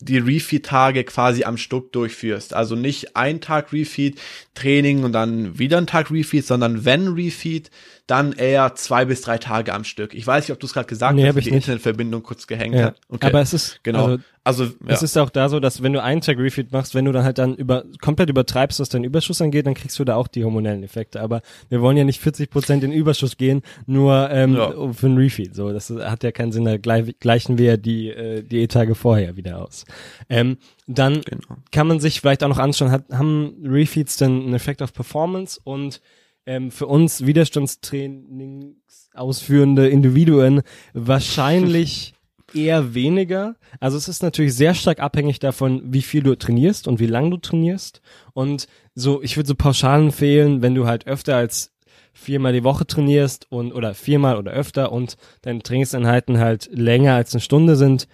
[0.00, 2.54] die Refeed-Tage quasi am Stück durchführst.
[2.54, 4.18] Also nicht ein Tag Refeed,
[4.54, 7.70] Training und dann wieder ein Tag Refeed, sondern wenn Refeed,
[8.06, 10.14] dann eher zwei bis drei Tage am Stück.
[10.14, 12.86] Ich weiß nicht, ob du es gerade gesagt nee, hast, die Internetverbindung kurz gehängt ja.
[12.86, 13.00] hat.
[13.08, 13.26] Okay.
[13.26, 14.06] Aber es ist genau.
[14.06, 14.70] Also, also ja.
[14.88, 17.24] es ist auch da so, dass wenn du einen Tag Refeed machst, wenn du dann
[17.24, 20.44] halt dann über komplett übertreibst, was dein Überschuss angeht, dann kriegst du da auch die
[20.44, 21.22] hormonellen Effekte.
[21.22, 24.92] Aber wir wollen ja nicht 40 Prozent in Überschuss gehen, nur ähm, ja.
[24.92, 25.54] für ein Refeed.
[25.54, 26.66] So, das hat ja keinen Sinn.
[26.66, 29.86] Da gleichen wir die äh, die Tage vorher wieder aus.
[30.28, 31.56] Ähm, dann genau.
[31.72, 35.58] kann man sich vielleicht auch noch anschauen, hat, haben Refeeds denn einen Effekt auf Performance
[35.64, 36.02] und
[36.44, 40.60] ähm, für uns Widerstandstrainings ausführende Individuen
[40.92, 42.12] wahrscheinlich
[42.54, 43.56] eher weniger.
[43.80, 47.30] Also es ist natürlich sehr stark abhängig davon, wie viel du trainierst und wie lang
[47.30, 48.00] du trainierst.
[48.32, 51.72] Und so, ich würde so pauschal empfehlen, wenn du halt öfter als
[52.12, 57.34] viermal die Woche trainierst und oder viermal oder öfter und deine Trainingseinheiten halt länger als
[57.34, 58.06] eine Stunde sind,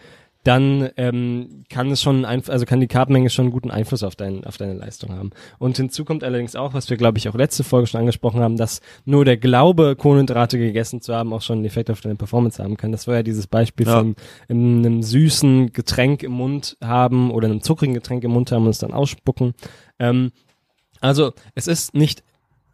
[0.45, 4.17] dann ähm, kann es schon ein, also kann die Carbmenge schon einen guten Einfluss auf,
[4.17, 5.31] dein, auf deine Leistung haben.
[5.59, 8.57] Und hinzu kommt allerdings auch, was wir glaube ich auch letzte Folge schon angesprochen haben,
[8.57, 12.63] dass nur der Glaube, Kohlenhydrate gegessen zu haben, auch schon einen Effekt auf deine Performance
[12.63, 12.93] haben kann.
[12.93, 13.99] Das war ja dieses Beispiel ja.
[13.99, 14.17] von
[14.49, 18.79] einem süßen Getränk im Mund haben oder einem zuckrigen Getränk im Mund haben und es
[18.79, 19.53] dann ausspucken.
[19.99, 20.33] Ähm,
[21.01, 22.23] also es ist nicht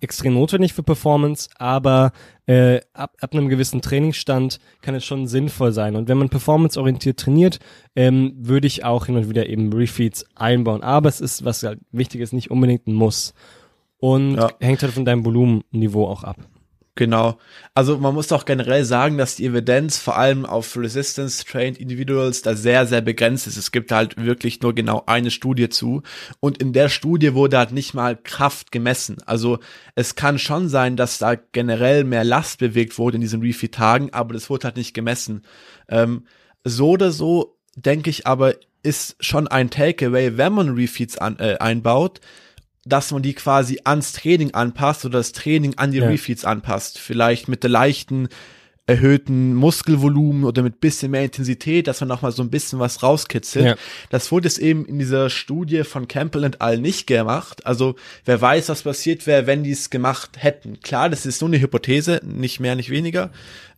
[0.01, 2.13] extrem notwendig für Performance, aber
[2.47, 5.97] äh, ab, ab einem gewissen Trainingsstand kann es schon sinnvoll sein.
[5.97, 7.59] Und wenn man performanceorientiert trainiert,
[7.95, 10.83] ähm, würde ich auch hin und wieder eben Refeeds einbauen.
[10.83, 13.35] Aber es ist, was halt wichtig ist, nicht unbedingt ein Muss.
[13.99, 14.51] Und ja.
[14.61, 16.37] hängt halt von deinem Volumenniveau auch ab.
[16.97, 17.39] Genau.
[17.75, 22.57] Also man muss doch generell sagen, dass die Evidenz vor allem auf Resistance-Trained Individuals da
[22.57, 23.59] sehr, sehr begrenzt ist.
[23.59, 26.03] Es gibt halt wirklich nur genau eine Studie zu.
[26.41, 29.19] Und in der Studie wurde halt nicht mal Kraft gemessen.
[29.27, 29.59] Also
[29.95, 34.33] es kann schon sein, dass da generell mehr Last bewegt wurde in diesen Refeed-Tagen, aber
[34.33, 35.43] das wurde halt nicht gemessen.
[35.89, 36.25] Ähm,
[36.65, 41.59] so oder so, denke ich aber, ist schon ein Takeaway, wenn man Refeeds an, äh,
[41.59, 42.23] einbaut,
[42.87, 46.07] dass man die quasi ans Training anpasst oder das Training an die ja.
[46.07, 46.99] Refeeds anpasst.
[46.99, 48.29] Vielleicht mit der leichten
[48.87, 53.03] erhöhten Muskelvolumen oder mit bisschen mehr Intensität, dass man noch mal so ein bisschen was
[53.03, 53.67] rauskitzelt.
[53.67, 53.75] Ja.
[54.11, 57.67] Das wurde es eben in dieser Studie von Campbell und all nicht gemacht.
[57.67, 60.81] Also wer weiß, was passiert wäre, wenn die es gemacht hätten.
[60.81, 63.33] Klar, das ist nur eine Hypothese, nicht mehr, nicht weniger.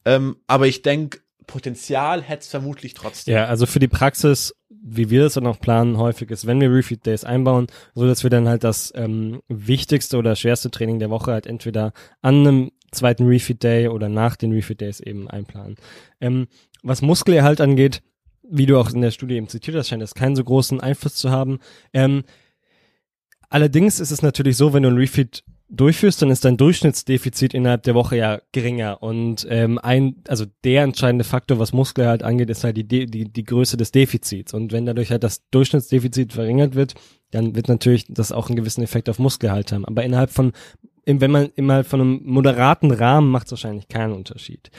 [0.05, 3.35] Ähm, aber ich denke, Potenzial hätte es vermutlich trotzdem.
[3.35, 4.55] Ja, also für die Praxis
[4.97, 8.23] wie wir das dann auch planen, häufig ist, wenn wir Refeed Days einbauen, so dass
[8.23, 12.71] wir dann halt das ähm, wichtigste oder schwerste Training der Woche halt entweder an einem
[12.93, 15.77] zweiten Refeed Day oder nach den Refeed Days eben einplanen.
[16.21, 16.47] Ähm,
[16.83, 18.03] was Muskelerhalt angeht,
[18.43, 21.17] wie du auch in der Studie eben zitiert hast, scheint das keinen so großen Einfluss
[21.17, 21.59] zu haben.
[21.93, 22.25] Ähm,
[23.51, 27.83] allerdings ist es natürlich so, wenn du ein Refeed durchführst, dann ist dein Durchschnittsdefizit innerhalb
[27.83, 29.03] der Woche ja geringer.
[29.03, 33.45] Und ähm, ein, also der entscheidende Faktor, was Muskelerhalt angeht, ist halt die, die, die
[33.45, 34.55] Größe des Defizits.
[34.55, 36.95] Und wenn dadurch halt das Durchschnittsdefizit verringert wird,
[37.31, 39.85] dann wird natürlich das auch einen gewissen Effekt auf Muskelhalt haben.
[39.85, 40.53] Aber innerhalb von,
[41.05, 44.71] wenn man innerhalb von einem moderaten Rahmen macht es wahrscheinlich keinen Unterschied.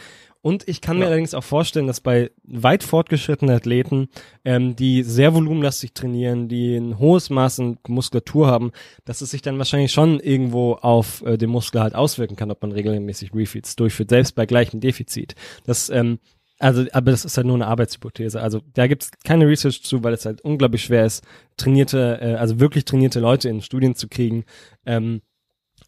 [0.41, 1.02] Und ich kann ja.
[1.02, 4.08] mir allerdings auch vorstellen, dass bei weit fortgeschrittenen Athleten,
[4.45, 8.71] ähm, die sehr volumenlastig trainieren, die ein hohes Maß an Muskulatur haben,
[9.04, 12.62] dass es sich dann wahrscheinlich schon irgendwo auf äh, den Muskel halt auswirken kann, ob
[12.62, 15.36] man regelmäßig Refeeds durchführt, selbst bei gleichem Defizit.
[15.65, 16.19] Das ähm,
[16.60, 18.41] also, aber das ist halt nur eine Arbeitshypothese.
[18.41, 21.23] Also da gibt es keine Research zu, weil es halt unglaublich schwer ist,
[21.56, 24.43] trainierte, äh, also wirklich trainierte Leute in Studien zu kriegen.
[24.86, 25.21] Ähm,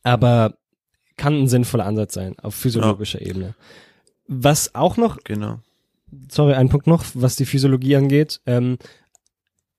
[0.02, 0.56] aber
[1.18, 3.28] kann ein sinnvoller Ansatz sein auf physiologischer ja.
[3.28, 3.56] Ebene.
[4.34, 5.60] Was auch noch, genau.
[6.30, 8.40] sorry, ein Punkt noch, was die Physiologie angeht.
[8.46, 8.78] Ähm,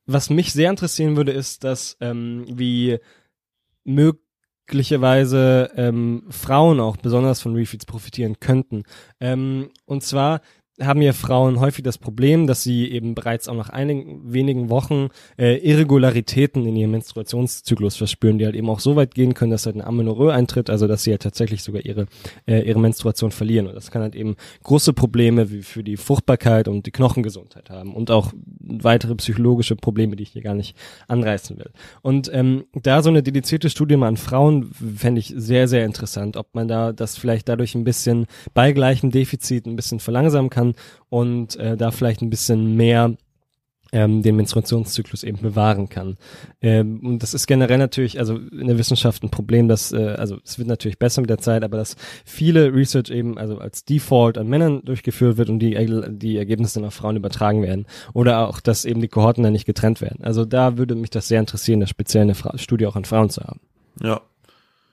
[0.05, 2.99] was mich sehr interessieren würde, ist, dass ähm, wie
[3.85, 8.83] möglicherweise ähm, Frauen auch besonders von Refeeds profitieren könnten.
[9.21, 10.43] Ähm, und zwar
[10.85, 15.09] haben ja Frauen häufig das Problem, dass sie eben bereits auch nach einigen wenigen Wochen
[15.39, 19.67] äh, Irregularitäten in ihrem Menstruationszyklus verspüren, die halt eben auch so weit gehen können, dass
[19.67, 22.07] halt eine Amenorrhoe eintritt, also dass sie halt tatsächlich sogar ihre
[22.47, 23.67] äh, ihre Menstruation verlieren.
[23.67, 27.95] Und das kann halt eben große Probleme wie für die Fruchtbarkeit und die Knochengesundheit haben
[27.95, 30.77] und auch weitere psychologische Probleme, die ich hier gar nicht
[31.09, 31.71] anreißen will.
[32.03, 36.37] Und ähm, da so eine dedizierte Studie mal an Frauen fände ich sehr, sehr interessant,
[36.37, 40.72] ob man da das vielleicht dadurch ein bisschen bei gleichem Defizit ein bisschen verlangsamen kann
[41.09, 43.17] und äh, da vielleicht ein bisschen mehr
[43.93, 46.17] ähm, den Menstruationszyklus eben bewahren kann.
[46.63, 50.39] Ähm, und das ist generell natürlich, also in der Wissenschaft ein Problem, dass, äh, also
[50.45, 54.39] es wird natürlich besser mit der Zeit, aber dass viele Research eben also als Default
[54.39, 55.77] an Männern durchgeführt wird und die,
[56.11, 57.87] die Ergebnisse dann auf Frauen übertragen werden.
[58.15, 60.25] Oder auch, dass eben die Kohorten dann nicht getrennt werden.
[60.25, 63.61] Also da würde mich das sehr interessieren, eine spezielle Studie auch an Frauen zu haben.
[64.01, 64.23] Ja,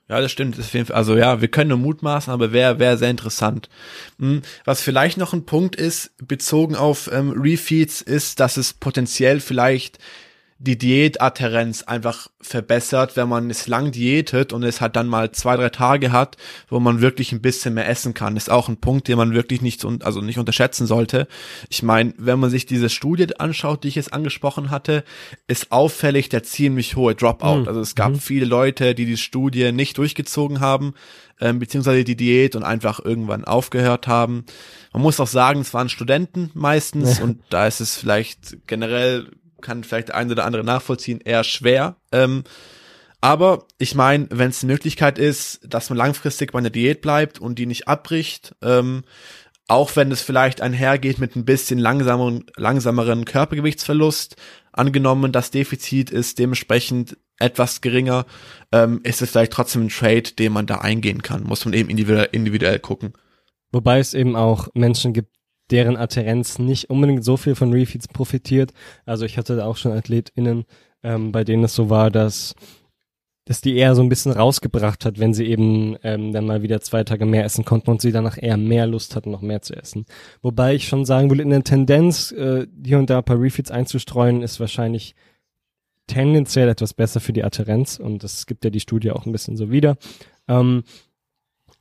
[0.09, 0.57] ja, das stimmt.
[0.91, 3.69] Also ja, wir können nur mutmaßen, aber wäre wär sehr interessant.
[4.17, 9.39] Hm, was vielleicht noch ein Punkt ist, bezogen auf ähm, Refeeds, ist, dass es potenziell
[9.39, 9.99] vielleicht
[10.61, 15.55] die Diätadherenz einfach verbessert, wenn man es lang diätet und es halt dann mal zwei,
[15.55, 16.35] drei Tage hat,
[16.67, 18.35] wo man wirklich ein bisschen mehr essen kann.
[18.35, 21.29] Das ist auch ein Punkt, den man wirklich nicht, also nicht unterschätzen sollte.
[21.69, 25.05] Ich meine, wenn man sich diese Studie anschaut, die ich jetzt angesprochen hatte,
[25.47, 27.61] ist auffällig der ziemlich hohe Dropout.
[27.61, 27.67] Mhm.
[27.69, 28.19] Also es gab mhm.
[28.19, 30.93] viele Leute, die die Studie nicht durchgezogen haben,
[31.39, 34.43] ähm, beziehungsweise die Diät und einfach irgendwann aufgehört haben.
[34.91, 37.23] Man muss auch sagen, es waren Studenten meistens ja.
[37.23, 39.29] und da ist es vielleicht generell
[39.61, 41.97] kann vielleicht der eine oder andere nachvollziehen, eher schwer.
[42.11, 42.43] Ähm,
[43.21, 47.39] aber ich meine, wenn es eine Möglichkeit ist, dass man langfristig bei einer Diät bleibt
[47.39, 49.03] und die nicht abbricht, ähm,
[49.67, 54.35] auch wenn es vielleicht einhergeht mit ein bisschen langsameren, langsameren Körpergewichtsverlust,
[54.71, 58.25] angenommen das Defizit ist dementsprechend etwas geringer,
[58.71, 61.43] ähm, ist es vielleicht trotzdem ein Trade, den man da eingehen kann.
[61.43, 63.13] Muss man eben individuell, individuell gucken.
[63.71, 65.35] Wobei es eben auch Menschen gibt,
[65.71, 68.73] deren Adherenz nicht unbedingt so viel von Refeeds profitiert.
[69.05, 70.65] Also ich hatte da auch schon AthletInnen,
[71.03, 72.55] ähm, bei denen es so war, dass
[73.49, 76.81] dass die eher so ein bisschen rausgebracht hat, wenn sie eben ähm, dann mal wieder
[76.81, 79.75] zwei Tage mehr essen konnten und sie danach eher mehr Lust hatten, noch mehr zu
[79.75, 80.05] essen.
[80.43, 83.71] Wobei ich schon sagen will, in der Tendenz, äh, hier und da ein paar Refeeds
[83.71, 85.15] einzustreuen, ist wahrscheinlich
[86.05, 89.57] tendenziell etwas besser für die Adherenz und das gibt ja die Studie auch ein bisschen
[89.57, 89.97] so wieder.
[90.47, 90.83] Ähm,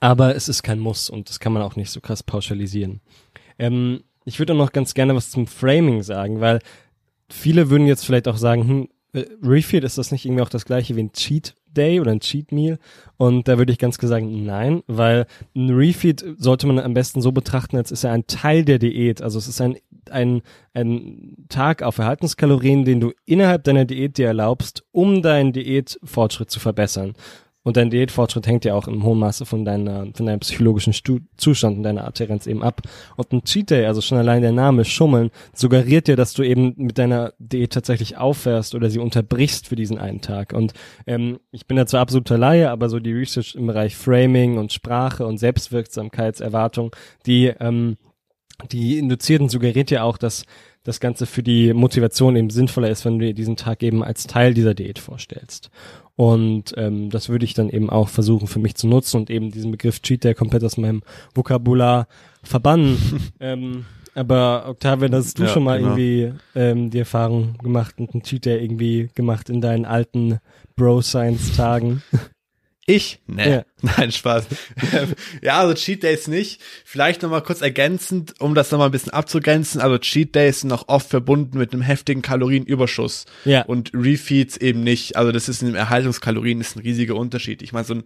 [0.01, 3.03] aber es ist kein Muss und das kann man auch nicht so krass pauschalisieren.
[3.59, 6.61] Ähm, ich würde auch noch ganz gerne was zum Framing sagen, weil
[7.29, 10.65] viele würden jetzt vielleicht auch sagen, hm, äh, Refeed ist das nicht irgendwie auch das
[10.65, 12.79] gleiche wie ein Cheat Day oder ein Cheat Meal?
[13.17, 17.21] Und da würde ich ganz klar sagen, nein, weil ein Refeed sollte man am besten
[17.21, 19.23] so betrachten, als ist er ein Teil der Diät.
[19.23, 19.77] Also es ist ein,
[20.11, 20.43] ein,
[20.75, 26.61] ein Tag auf Verhaltenskalorien, den du innerhalb deiner Diät dir erlaubst, um deinen Diätfortschritt zu
[26.61, 27.15] verbessern.
[27.69, 31.19] Und dein Diätfortschritt hängt ja auch im hohen Maße von deiner, von deinem psychologischen Stu
[31.37, 32.81] Zustand und deiner Adherenz eben ab.
[33.17, 36.73] Und ein Cheat Day, also schon allein der Name Schummeln, suggeriert dir, dass du eben
[36.79, 40.55] mit deiner Diät tatsächlich aufhörst oder sie unterbrichst für diesen einen Tag.
[40.55, 40.73] Und
[41.07, 44.73] ähm, ich bin da zwar absoluter Laie, aber so die Research im Bereich Framing und
[44.73, 47.99] Sprache und Selbstwirksamkeitserwartung, die ähm,
[48.73, 50.47] die Induzierten suggeriert ja auch, dass
[50.85, 54.27] das Ganze für die Motivation eben sinnvoller ist, wenn du dir diesen Tag eben als
[54.27, 55.71] Teil dieser Diät vorstellst.
[56.19, 59.53] Und ähm, das würde ich dann eben auch versuchen für mich zu nutzen und eben
[59.53, 61.03] diesen Begriff Cheat Day komplett aus meinem
[61.33, 62.09] Vokabular
[62.43, 62.99] verbannen.
[63.41, 63.85] ähm,
[64.17, 65.91] aber Octavian, hast du ja, schon mal genau.
[65.91, 70.41] irgendwie ähm, die Erfahrung gemacht und einen Cheat Day irgendwie gemacht in deinen alten
[70.75, 72.03] Bro-Science-Tagen?
[72.89, 73.21] Ich?
[73.27, 73.51] Nee.
[73.51, 73.65] Ja.
[73.83, 74.47] Nein, Spaß.
[75.43, 76.63] ja, also Cheat Days nicht.
[76.87, 79.83] Vielleicht nochmal kurz ergänzend, um das nochmal ein bisschen abzugrenzen.
[79.83, 83.27] Also Cheat Days sind auch oft verbunden mit einem heftigen Kalorienüberschuss.
[83.45, 83.63] Ja.
[83.67, 85.17] Und Refeeds eben nicht.
[85.17, 87.61] Also das ist in den Erhaltungskalorien ist ein riesiger Unterschied.
[87.61, 88.05] Ich meine, so ein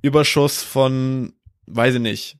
[0.00, 1.34] Überschuss von,
[1.66, 2.38] weiß ich nicht,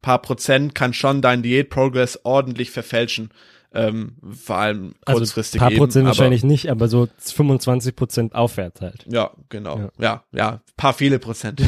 [0.00, 3.28] paar Prozent kann schon dein Diät-Progress ordentlich verfälschen.
[3.72, 5.60] Ähm, vor allem also kurzfristig.
[5.62, 9.06] Also paar Prozent eben, wahrscheinlich nicht, aber so 25 Prozent aufwärts halt.
[9.08, 9.78] Ja, genau.
[9.78, 11.62] Ja, ja, ja paar viele Prozent.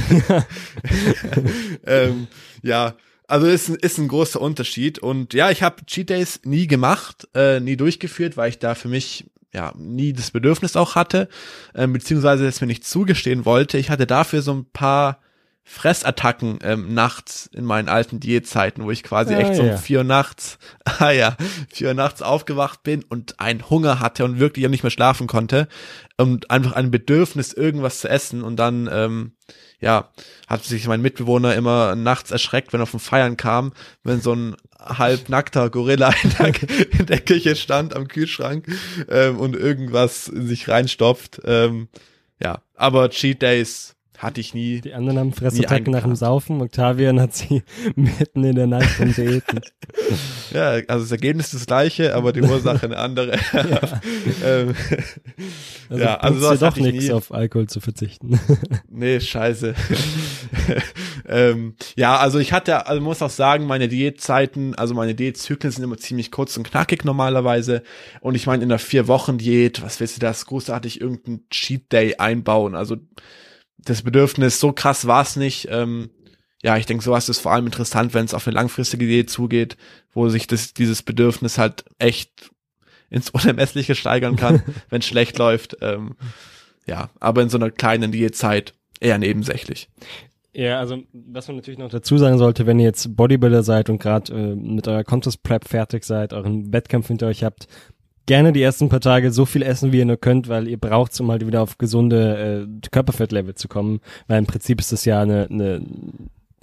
[1.87, 2.27] ähm,
[2.63, 2.95] ja,
[3.29, 4.99] also ist, ist ein großer Unterschied.
[4.99, 8.89] Und ja, ich habe Cheat Days nie gemacht, äh, nie durchgeführt, weil ich da für
[8.89, 11.29] mich ja nie das Bedürfnis auch hatte,
[11.75, 13.79] äh, beziehungsweise es mir nicht zugestehen wollte.
[13.79, 15.21] Ich hatte dafür so ein paar
[15.65, 19.99] Fressattacken ähm, nachts in meinen alten Diätzeiten, wo ich quasi ah, echt so um vier
[19.99, 20.59] Uhr nachts,
[20.99, 21.37] ah ja,
[21.73, 25.69] vier Uhr nachts aufgewacht bin und einen Hunger hatte und wirklich nicht mehr schlafen konnte
[26.17, 29.33] und einfach ein Bedürfnis, irgendwas zu essen und dann, ähm,
[29.81, 30.11] ja,
[30.49, 33.73] hat sich mein Mitbewohner immer nachts erschreckt, wenn er vom Feiern kam,
[34.03, 36.53] wenn so ein halbnackter Gorilla in der,
[36.99, 38.67] in der Küche stand am Kühlschrank
[39.09, 41.41] ähm, und irgendwas in sich reinstopft.
[41.45, 41.89] Ähm,
[42.41, 44.81] ja, aber Cheat Days hatte ich nie.
[44.81, 46.63] Die anderen haben Fressattacken nach dem Saufen.
[46.63, 47.65] Octavian hat sie
[47.97, 49.61] mitten in der Nacht vom Diäten.
[50.53, 53.33] ja, also das Ergebnis ist das gleiche, aber die Ursache eine andere.
[53.53, 54.01] ja.
[54.45, 54.75] ähm,
[55.89, 58.39] also ja, also sowas doch nichts auf Alkohol zu verzichten.
[58.89, 59.75] nee, scheiße.
[61.29, 65.83] ähm, ja, also ich hatte, also muss auch sagen, meine Diätzeiten, also meine Diätzyklen sind
[65.83, 67.83] immer ziemlich kurz und knackig normalerweise.
[68.21, 71.91] Und ich meine, in einer vier Wochen Diät, was willst du das großartig irgendein Cheat
[71.91, 72.77] Day einbauen?
[72.77, 72.99] Also
[73.85, 75.69] das Bedürfnis, so krass war es nicht.
[75.71, 76.11] Ähm,
[76.63, 79.77] ja, ich denke, sowas ist vor allem interessant, wenn es auf eine langfristige Idee zugeht,
[80.13, 82.51] wo sich das, dieses Bedürfnis halt echt
[83.11, 85.77] ins Unermessliche steigern kann, wenn es schlecht läuft.
[85.81, 86.17] Ähm,
[86.87, 89.89] ja, aber in so einer kleinen Diätzeit eher nebensächlich.
[90.55, 94.01] Ja, also was man natürlich noch dazu sagen sollte, wenn ihr jetzt Bodybuilder seid und
[94.01, 97.69] gerade äh, mit eurer Contest Prep fertig seid, euren Wettkampf hinter euch habt,
[98.27, 101.19] gerne die ersten paar Tage so viel essen, wie ihr nur könnt, weil ihr braucht,
[101.21, 104.01] um halt wieder auf gesunde äh, Körperfettlevel zu kommen.
[104.27, 105.85] Weil im Prinzip ist das ja eine, eine,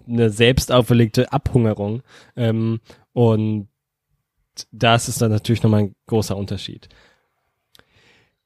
[0.08, 2.02] eine selbst auferlegte Abhungerung.
[2.36, 2.80] Ähm,
[3.14, 3.68] und
[4.72, 6.90] das ist dann natürlich nochmal ein großer Unterschied.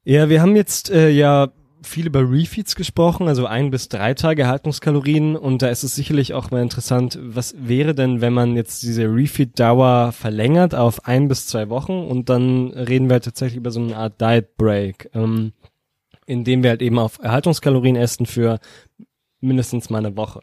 [0.04, 1.52] Ja, wir haben jetzt äh, ja
[1.84, 6.34] viel über Refeeds gesprochen, also ein bis drei Tage Haltungskalorien und da ist es sicherlich
[6.34, 11.48] auch mal interessant, was wäre denn, wenn man jetzt diese Refeed-Dauer verlängert auf ein bis
[11.48, 15.54] zwei Wochen und dann reden wir tatsächlich über so eine Art Diet Break, ähm,
[16.26, 18.60] indem wir halt eben auf Erhaltungskalorien essen für
[19.42, 20.42] mindestens mal eine Woche.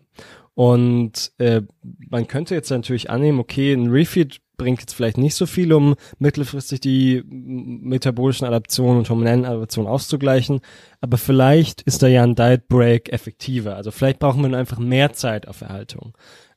[0.55, 1.62] Und äh,
[2.11, 5.94] man könnte jetzt natürlich annehmen, okay, ein Refeed bringt jetzt vielleicht nicht so viel, um
[6.18, 10.61] mittelfristig die metabolischen Adaptionen und hormonellen Adaptionen auszugleichen,
[11.01, 13.75] aber vielleicht ist da ja ein Diet Break effektiver.
[13.75, 16.12] Also vielleicht brauchen wir einfach mehr Zeit auf Erhaltung.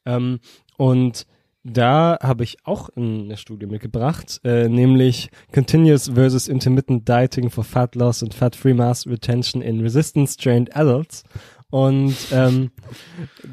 [0.05, 0.41] Ähm,
[0.75, 1.25] und
[1.63, 7.95] da habe ich auch eine Studie mitgebracht, äh, nämlich Continuous versus Intermittent Dieting for Fat
[7.95, 11.23] Loss and Fat-Free Mass Retention in Resistance Trained Adults.
[11.69, 12.71] Und ähm,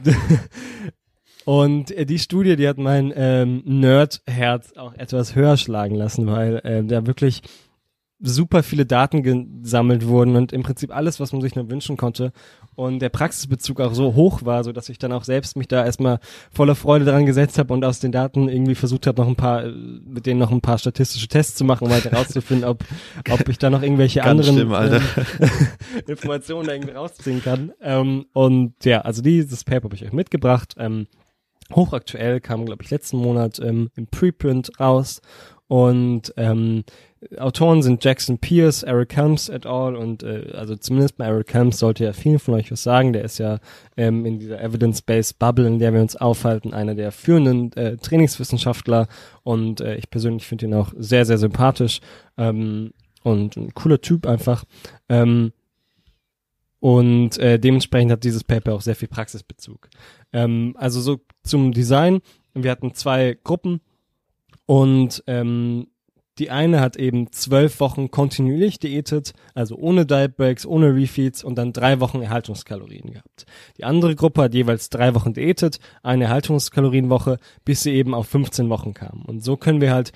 [1.44, 6.56] Und äh, die Studie, die hat mein ähm, Nerd-Herz auch etwas höher schlagen lassen, weil
[6.64, 7.42] äh, da wirklich
[8.22, 12.32] super viele Daten gesammelt wurden und im Prinzip alles, was man sich nur wünschen konnte.
[12.74, 15.84] Und der Praxisbezug auch so hoch war, so dass ich dann auch selbst mich da
[15.84, 16.20] erstmal
[16.52, 19.64] voller Freude dran gesetzt habe und aus den Daten irgendwie versucht habe, noch ein paar,
[19.64, 22.84] äh, mit denen noch ein paar statistische Tests zu machen, um halt herauszufinden, ob,
[23.30, 25.02] ob ich da noch irgendwelche anderen schlimm, ähm,
[26.06, 27.72] Informationen da irgendwie rausziehen kann.
[27.80, 30.74] Ähm, und ja, also dieses Paper habe ich euch mitgebracht.
[30.78, 31.06] Ähm,
[31.74, 35.20] hochaktuell, kam, glaube ich, letzten Monat ähm, im Preprint raus.
[35.70, 36.82] Und ähm,
[37.36, 39.94] Autoren sind Jackson Pierce, Eric Helms et al.
[39.94, 43.12] Und äh, also zumindest bei Eric Helms sollte ja vielen von euch was sagen.
[43.12, 43.60] Der ist ja
[43.96, 49.06] ähm, in dieser Evidence-Based Bubble, in der wir uns aufhalten, einer der führenden äh, Trainingswissenschaftler.
[49.44, 52.00] Und äh, ich persönlich finde ihn auch sehr, sehr sympathisch
[52.36, 54.64] ähm, und ein cooler Typ einfach.
[55.08, 55.52] Ähm,
[56.80, 59.88] und äh, dementsprechend hat dieses Paper auch sehr viel Praxisbezug.
[60.32, 62.20] Ähm, also so zum Design.
[62.54, 63.80] Wir hatten zwei Gruppen
[64.66, 65.86] und ähm,
[66.40, 71.56] die eine hat eben zwölf Wochen kontinuierlich diätet, also ohne Diet Breaks, ohne Refeeds und
[71.56, 73.44] dann drei Wochen Erhaltungskalorien gehabt.
[73.76, 78.70] Die andere Gruppe hat jeweils drei Wochen diätet, eine Erhaltungskalorienwoche, bis sie eben auf 15
[78.70, 79.22] Wochen kam.
[79.26, 80.12] Und so können wir halt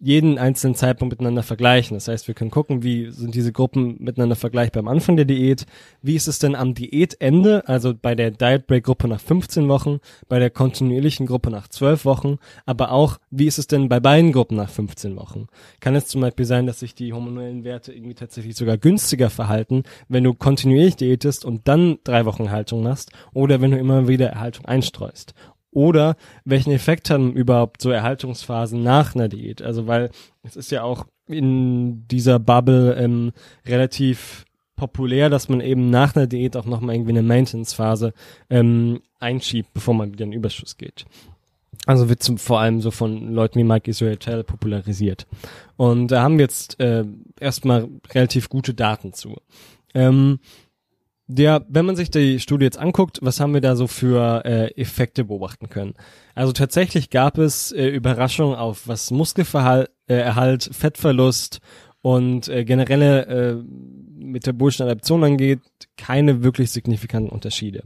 [0.00, 1.96] jeden einzelnen Zeitpunkt miteinander vergleichen.
[1.96, 5.66] Das heißt, wir können gucken, wie sind diese Gruppen miteinander vergleichbar am Anfang der Diät,
[6.02, 9.98] wie ist es denn am Diätende, also bei der Diet Break Gruppe nach 15 Wochen,
[10.28, 14.32] bei der kontinuierlichen Gruppe nach 12 Wochen, aber auch, wie ist es denn bei beiden
[14.32, 15.48] Gruppen nach 15 Wochen?
[15.80, 19.82] Kann es zum Beispiel sein, dass sich die hormonellen Werte irgendwie tatsächlich sogar günstiger verhalten,
[20.08, 24.28] wenn du kontinuierlich diätest und dann drei Wochen Haltung machst oder wenn du immer wieder
[24.28, 25.34] Erhaltung einstreust?
[25.70, 29.62] Oder welchen Effekt haben überhaupt so Erhaltungsphasen nach einer Diät?
[29.62, 30.10] Also weil
[30.42, 33.32] es ist ja auch in dieser Bubble ähm,
[33.66, 34.46] relativ
[34.76, 38.14] populär, dass man eben nach einer Diät auch nochmal irgendwie eine Maintenance-Phase
[38.48, 41.04] ähm, einschiebt, bevor man wieder in den Überschuss geht.
[41.84, 45.26] Also wird zum, vor allem so von Leuten wie Mike Israel popularisiert.
[45.76, 47.04] Und da haben wir jetzt äh,
[47.40, 49.36] erstmal relativ gute Daten zu.
[49.94, 50.38] Ähm,
[51.28, 54.72] der, wenn man sich die Studie jetzt anguckt, was haben wir da so für äh,
[54.80, 55.94] Effekte beobachten können?
[56.34, 61.60] Also tatsächlich gab es äh, Überraschungen auf was Muskelerhalt, äh, Erhalt, Fettverlust
[62.00, 63.62] und äh, generelle äh,
[64.18, 65.60] metabolische Adaption angeht,
[65.98, 67.84] keine wirklich signifikanten Unterschiede.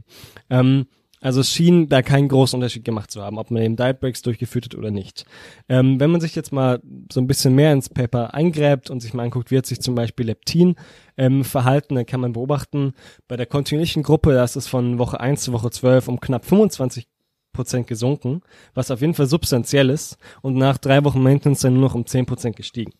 [0.49, 0.85] Ähm,
[1.23, 4.21] also es schien da keinen großen Unterschied gemacht zu haben, ob man eben Diet Breaks
[4.21, 5.25] durchgeführt hat oder nicht.
[5.69, 9.13] Ähm, wenn man sich jetzt mal so ein bisschen mehr ins Paper eingräbt und sich
[9.13, 10.75] mal anguckt, wie hat sich zum Beispiel Leptin
[11.15, 12.91] ähm, verhalten, dann kann man beobachten,
[13.29, 16.43] bei der kontinuierlichen Gruppe, da ist es von Woche 1 zu Woche 12 um knapp
[16.43, 17.07] 25
[17.53, 18.41] Prozent gesunken,
[18.73, 22.05] was auf jeden Fall substanziell ist und nach drei Wochen Maintenance dann nur noch um
[22.05, 22.91] 10 Prozent gestiegen.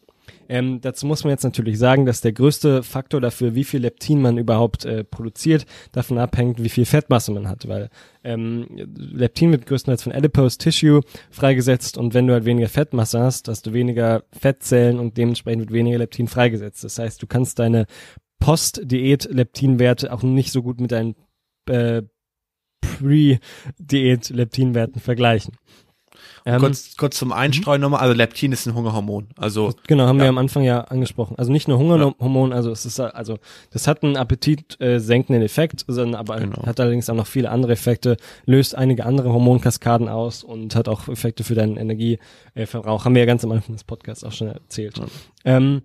[0.50, 4.22] Ähm, dazu muss man jetzt natürlich sagen, dass der größte Faktor dafür, wie viel Leptin
[4.22, 7.90] man überhaupt äh, produziert, davon abhängt, wie viel Fettmasse man hat, weil
[8.24, 11.02] ähm, Leptin wird größtenteils von Adipose Tissue
[11.32, 15.74] freigesetzt und wenn du halt weniger Fettmasse hast, hast du weniger Fettzellen und dementsprechend wird
[15.74, 16.84] weniger Leptin freigesetzt.
[16.84, 17.86] Das heißt, du kannst deine
[18.40, 21.16] Post-Diät-Leptinwerte auch nicht so gut mit deinen
[21.70, 22.02] äh,
[22.82, 25.56] Pre-Diät-Leptinwerten vergleichen.
[26.46, 27.84] Ähm, kurz, kurz zum Einstreuen mhm.
[27.84, 29.28] nochmal, also Leptin ist ein Hungerhormon.
[29.38, 30.26] Also genau, haben ja.
[30.26, 31.38] wir am Anfang ja angesprochen.
[31.38, 32.56] Also nicht nur Hungerhormon, ja.
[32.56, 33.40] also es ist also
[33.72, 36.66] das hat einen Appetit äh, senkenden Effekt, sondern aber genau.
[36.66, 41.08] hat allerdings auch noch viele andere Effekte, löst einige andere Hormonkaskaden aus und hat auch
[41.08, 43.06] Effekte für deinen Energieverbrauch.
[43.06, 44.98] Haben wir ja ganz am Anfang des Podcasts auch schon erzählt.
[44.98, 45.06] Ja.
[45.46, 45.82] Ähm,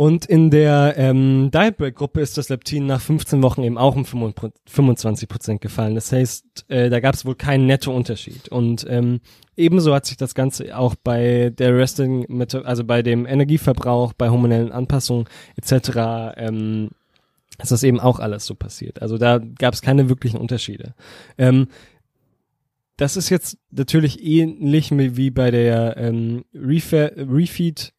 [0.00, 3.96] und in der ähm, Diet Break Gruppe ist das Leptin nach 15 Wochen eben auch
[3.96, 5.94] um 25 Prozent gefallen.
[5.94, 8.48] Das heißt, äh, da gab es wohl keinen Nettounterschied.
[8.48, 9.20] Und ähm,
[9.58, 12.24] ebenso hat sich das Ganze auch bei der Resting,
[12.64, 15.26] also bei dem Energieverbrauch, bei hormonellen Anpassungen
[15.56, 16.34] etc.
[16.38, 16.88] Ähm,
[17.60, 19.02] ist das eben auch alles so passiert.
[19.02, 20.94] Also da gab es keine wirklichen Unterschiede.
[21.36, 21.68] Ähm,
[22.96, 27.92] das ist jetzt natürlich ähnlich wie bei der ähm, Refeed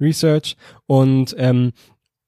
[0.00, 1.72] Research und ähm,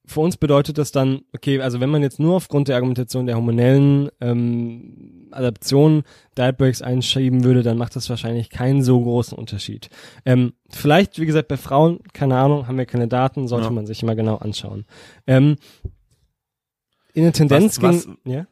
[0.08, 3.36] für uns bedeutet das dann, okay, also wenn man jetzt nur aufgrund der Argumentation der
[3.36, 6.02] hormonellen ähm, Adaption
[6.36, 9.90] Diet Breaks einschieben würde, dann macht das wahrscheinlich keinen so großen Unterschied.
[10.24, 13.70] Ähm, vielleicht, wie gesagt, bei Frauen, keine Ahnung, haben wir keine Daten, sollte ja.
[13.70, 14.86] man sich mal genau anschauen.
[15.26, 15.56] Ähm,
[17.12, 18.46] in der Tendenz was, ging, was, ja?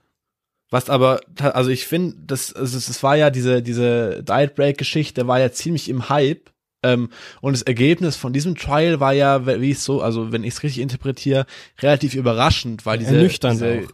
[0.69, 5.27] Was aber, also ich finde, das, also es war ja diese, diese Diet Break Geschichte
[5.27, 6.51] war ja ziemlich im Hype
[6.83, 7.11] ähm,
[7.41, 10.63] und das Ergebnis von diesem Trial war ja, wie es so, also wenn ich es
[10.63, 11.47] richtig interpretiere,
[11.81, 13.89] relativ überraschend, weil diese, diese.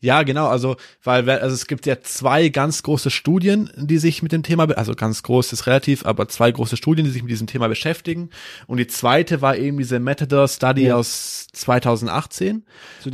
[0.00, 4.32] Ja, genau, also weil also es gibt ja zwei ganz große Studien, die sich mit
[4.32, 7.46] dem Thema, also ganz groß ist relativ, aber zwei große Studien, die sich mit diesem
[7.46, 8.30] Thema beschäftigen.
[8.66, 10.96] Und die zweite war eben diese Metador Study ja.
[10.96, 12.64] aus 2018.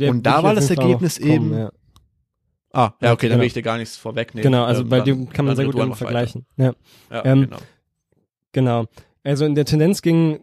[0.01, 1.57] Und da war das Ergebnis kommen, eben.
[1.57, 1.71] Ja.
[2.75, 3.41] Ah, ja, okay, dann genau.
[3.41, 4.51] will ich dir gar nichts vorwegnehmen.
[4.51, 6.47] Genau, also ähm, bei dem kann man sehr gut vergleichen.
[6.57, 6.73] Ja,
[7.11, 7.57] ja ähm, genau.
[8.53, 8.85] Genau.
[9.23, 10.39] Also in der Tendenz ging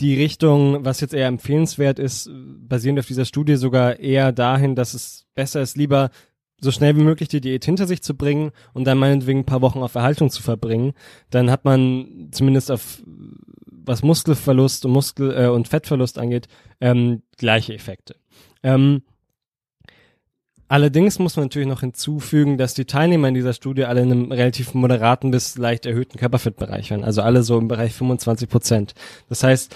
[0.00, 4.92] die Richtung, was jetzt eher empfehlenswert ist, basierend auf dieser Studie sogar eher dahin, dass
[4.92, 6.10] es besser ist, lieber
[6.60, 9.62] so schnell wie möglich die Diät hinter sich zu bringen und dann meinetwegen ein paar
[9.62, 10.92] Wochen auf Erhaltung zu verbringen.
[11.30, 13.02] Dann hat man zumindest auf
[13.68, 16.48] was Muskelverlust und Muskel äh, und Fettverlust angeht,
[16.80, 18.16] ähm, gleiche Effekte.
[18.62, 19.02] Ähm,
[20.68, 24.32] Allerdings muss man natürlich noch hinzufügen, dass die Teilnehmer in dieser Studie alle in einem
[24.32, 27.04] relativ moderaten bis leicht erhöhten Körperfettbereich waren.
[27.04, 28.94] Also alle so im Bereich 25 Prozent.
[29.28, 29.74] Das heißt,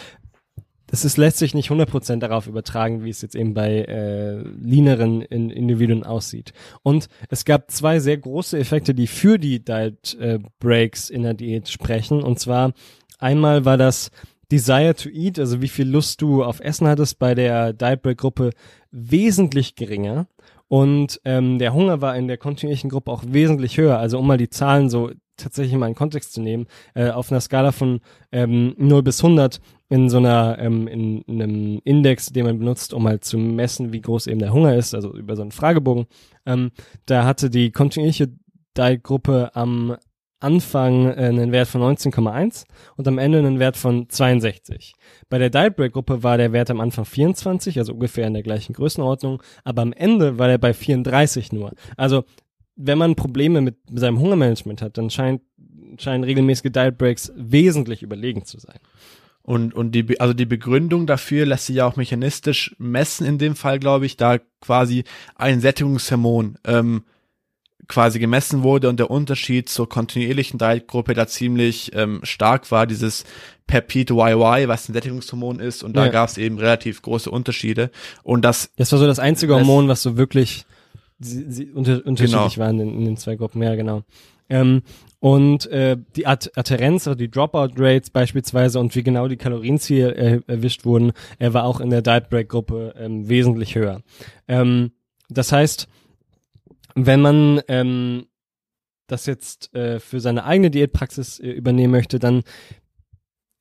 [0.92, 4.38] es ist, lässt sich nicht 100 Prozent darauf übertragen, wie es jetzt eben bei äh,
[4.60, 6.52] leaneren in Individuen aussieht.
[6.82, 11.34] Und es gab zwei sehr große Effekte, die für die Diet äh, Breaks in der
[11.34, 12.22] Diät sprechen.
[12.22, 12.72] Und zwar
[13.20, 14.10] einmal war das
[14.50, 18.18] Desire to Eat, also wie viel Lust du auf Essen hattest bei der Diet Break
[18.18, 18.50] Gruppe
[18.90, 20.26] wesentlich geringer
[20.70, 23.98] und ähm, der Hunger war in der kontinuierlichen Gruppe auch wesentlich höher.
[23.98, 27.40] Also um mal die Zahlen so tatsächlich mal in Kontext zu nehmen, äh, auf einer
[27.40, 27.98] Skala von
[28.30, 32.94] ähm, 0 bis 100 in so einer, ähm, in, in einem Index, den man benutzt,
[32.94, 36.06] um halt zu messen, wie groß eben der Hunger ist, also über so einen Fragebogen,
[36.46, 36.70] ähm,
[37.04, 38.28] da hatte die kontinuierliche
[38.76, 39.96] Diet-Gruppe am
[40.40, 42.64] Anfang äh, einen Wert von 19,1
[42.96, 44.94] und am Ende einen Wert von 62.
[45.28, 48.42] Bei der Diet Break Gruppe war der Wert am Anfang 24, also ungefähr in der
[48.42, 51.72] gleichen Größenordnung, aber am Ende war er bei 34 nur.
[51.96, 52.24] Also
[52.76, 55.42] wenn man Probleme mit seinem Hungermanagement hat, dann scheint,
[55.98, 58.78] scheinen regelmäßige Diet Breaks wesentlich überlegen zu sein.
[59.42, 63.56] Und, und die, also die Begründung dafür lässt sich ja auch mechanistisch messen in dem
[63.56, 67.04] Fall, glaube ich, da quasi ein Sättigungshormon ähm,
[67.90, 73.24] quasi gemessen wurde und der Unterschied zur kontinuierlichen Dietgruppe da ziemlich ähm, stark war, dieses
[73.66, 76.12] Peptid YY, was ein Sättigungshormon ist, und da ja.
[76.12, 77.90] gab es eben relativ große Unterschiede.
[78.22, 80.66] Und das Das war so das einzige Hormon, was so wirklich
[81.18, 82.66] sie, sie unter, unterschiedlich genau.
[82.66, 84.02] waren in, in, den zwei Gruppen, ja genau.
[84.48, 84.82] Ähm,
[85.18, 90.40] und äh, die Ad Adherenz, also die Dropout-Rates beispielsweise und wie genau die Kalorienziele äh,
[90.46, 94.00] erwischt wurden, er war auch in der Diet Break-Gruppe ähm, wesentlich höher.
[94.48, 94.92] Ähm,
[95.28, 95.88] das heißt,
[96.94, 98.26] wenn man ähm,
[99.06, 102.42] das jetzt äh, für seine eigene Diätpraxis äh, übernehmen möchte, dann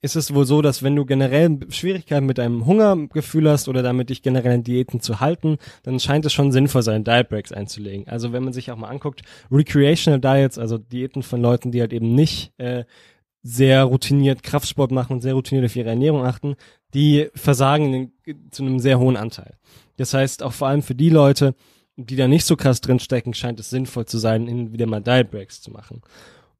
[0.01, 4.09] ist es wohl so, dass wenn du generell Schwierigkeiten mit deinem Hungergefühl hast oder damit
[4.09, 8.07] dich generell in Diäten zu halten, dann scheint es schon sinnvoll sein, Diet Breaks einzulegen.
[8.07, 11.91] Also wenn man sich auch mal anguckt, Recreational Diets, also Diäten von Leuten, die halt
[11.91, 12.85] eben nicht äh,
[13.41, 16.55] sehr routiniert Kraftsport machen und sehr routiniert auf ihre Ernährung achten,
[16.93, 18.13] die versagen
[18.51, 19.57] zu einem sehr hohen Anteil.
[19.97, 21.55] Das heißt, auch vor allem für die Leute,
[22.05, 25.31] die da nicht so krass drinstecken, scheint es sinnvoll zu sein, hin wieder mal Diet
[25.31, 26.01] Breaks zu machen.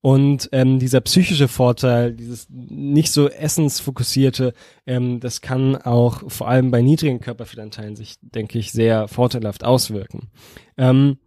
[0.01, 4.53] Und ähm, dieser psychische Vorteil, dieses nicht so essensfokussierte,
[4.85, 10.29] ähm, das kann auch vor allem bei niedrigen Körperfettanteilen sich, denke ich, sehr vorteilhaft auswirken.
[10.77, 11.17] Ähm,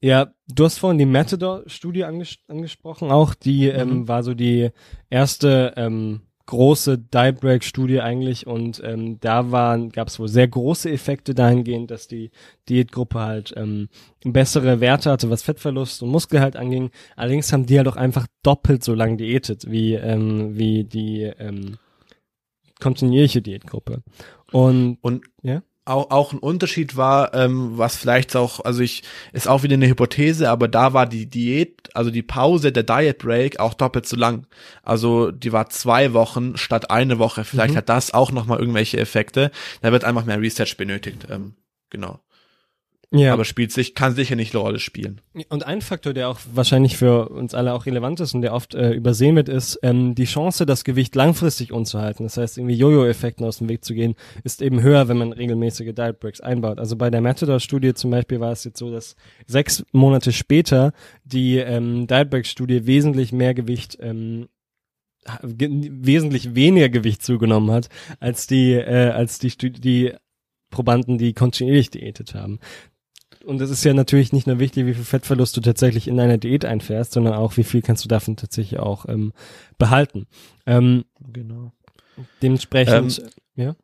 [0.00, 4.08] ja, du hast vorhin die Matador-Studie anges angesprochen, auch die ähm, mhm.
[4.08, 4.70] war so die
[5.10, 11.34] erste ähm, große Diet-Break-Studie eigentlich und ähm, da waren gab es wohl sehr große Effekte
[11.34, 12.30] dahingehend, dass die
[12.70, 13.90] Diätgruppe halt ähm,
[14.24, 16.90] bessere Werte hatte, was Fettverlust und Muskelhalt anging.
[17.16, 21.76] Allerdings haben die halt auch einfach doppelt so lang diätet wie ähm, wie die ähm,
[22.80, 24.02] kontinuierliche Diätgruppe.
[24.50, 29.48] Und und ja auch, auch ein Unterschied war, ähm, was vielleicht auch, also ich, ist
[29.48, 33.60] auch wieder eine Hypothese, aber da war die Diät, also die Pause der Diet Break
[33.60, 34.46] auch doppelt so lang.
[34.82, 37.44] Also die war zwei Wochen statt eine Woche.
[37.44, 37.78] Vielleicht mhm.
[37.78, 39.50] hat das auch nochmal irgendwelche Effekte.
[39.82, 41.26] Da wird einfach mehr Research benötigt.
[41.30, 41.54] Ähm,
[41.90, 42.20] genau.
[43.10, 43.32] Ja.
[43.32, 45.22] Aber spielt sich, kann sicher nicht eine Rolle spielen.
[45.48, 48.74] Und ein Faktor, der auch wahrscheinlich für uns alle auch relevant ist und der oft
[48.74, 52.24] äh, übersehen wird, ist ähm, die Chance, das Gewicht langfristig unzuhalten.
[52.24, 55.94] Das heißt, irgendwie Jojo-Effekten aus dem Weg zu gehen, ist eben höher, wenn man regelmäßige
[55.94, 56.78] Diet Breaks einbaut.
[56.78, 60.92] Also bei der Matador-Studie zum Beispiel war es jetzt so, dass sechs Monate später
[61.24, 64.48] die ähm, Diet Break-Studie wesentlich mehr Gewicht ähm,
[65.42, 70.14] wesentlich weniger Gewicht zugenommen hat als die äh, als die die
[70.70, 72.60] Probanden, die kontinuierlich diätet haben
[73.48, 76.36] und es ist ja natürlich nicht nur wichtig, wie viel Fettverlust du tatsächlich in deiner
[76.36, 79.32] Diät einfährst, sondern auch, wie viel kannst du davon tatsächlich auch ähm,
[79.78, 80.26] behalten.
[80.66, 81.72] Ähm, genau.
[82.42, 83.76] Dementsprechend, ähm, ja.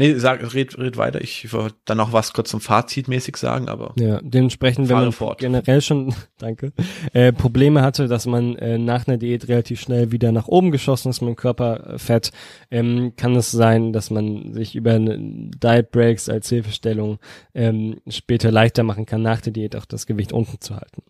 [0.00, 1.20] Nee, sag, red, red weiter.
[1.20, 3.92] Ich wollte dann noch was kurz zum Fazit mäßig sagen, aber.
[3.98, 5.40] Ja, dementsprechend, wenn man fort.
[5.40, 6.72] generell schon, danke,
[7.12, 11.10] äh, Probleme hatte, dass man äh, nach einer Diät relativ schnell wieder nach oben geschossen
[11.10, 12.32] ist mit dem Körperfett,
[12.70, 17.18] ähm, kann es sein, dass man sich über Diet Breaks als Hilfestellung
[17.54, 21.02] ähm, später leichter machen kann, nach der Diät auch das Gewicht unten zu halten.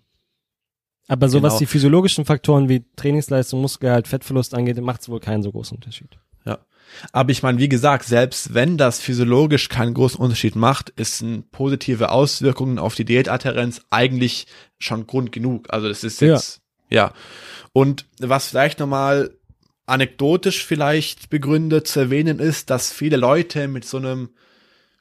[1.07, 1.47] Aber so genau.
[1.53, 5.77] was die physiologischen Faktoren wie Trainingsleistung, Muskelhalt, Fettverlust angeht, macht es wohl keinen so großen
[5.77, 6.19] Unterschied.
[7.13, 12.11] Aber ich meine, wie gesagt, selbst wenn das physiologisch keinen großen Unterschied macht, ist positive
[12.11, 14.47] Auswirkungen auf die Diätadherenz eigentlich
[14.79, 15.69] schon Grund genug.
[15.71, 17.05] Also das ist jetzt, ja.
[17.05, 17.13] ja.
[17.73, 19.31] Und was vielleicht nochmal
[19.87, 24.31] anekdotisch vielleicht begründet zu erwähnen ist, dass viele Leute mit so einem,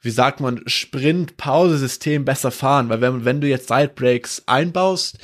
[0.02, 5.18] wie sagt man, Sprint-Pause-System besser fahren, weil wenn, wenn du jetzt Side Breaks einbaust,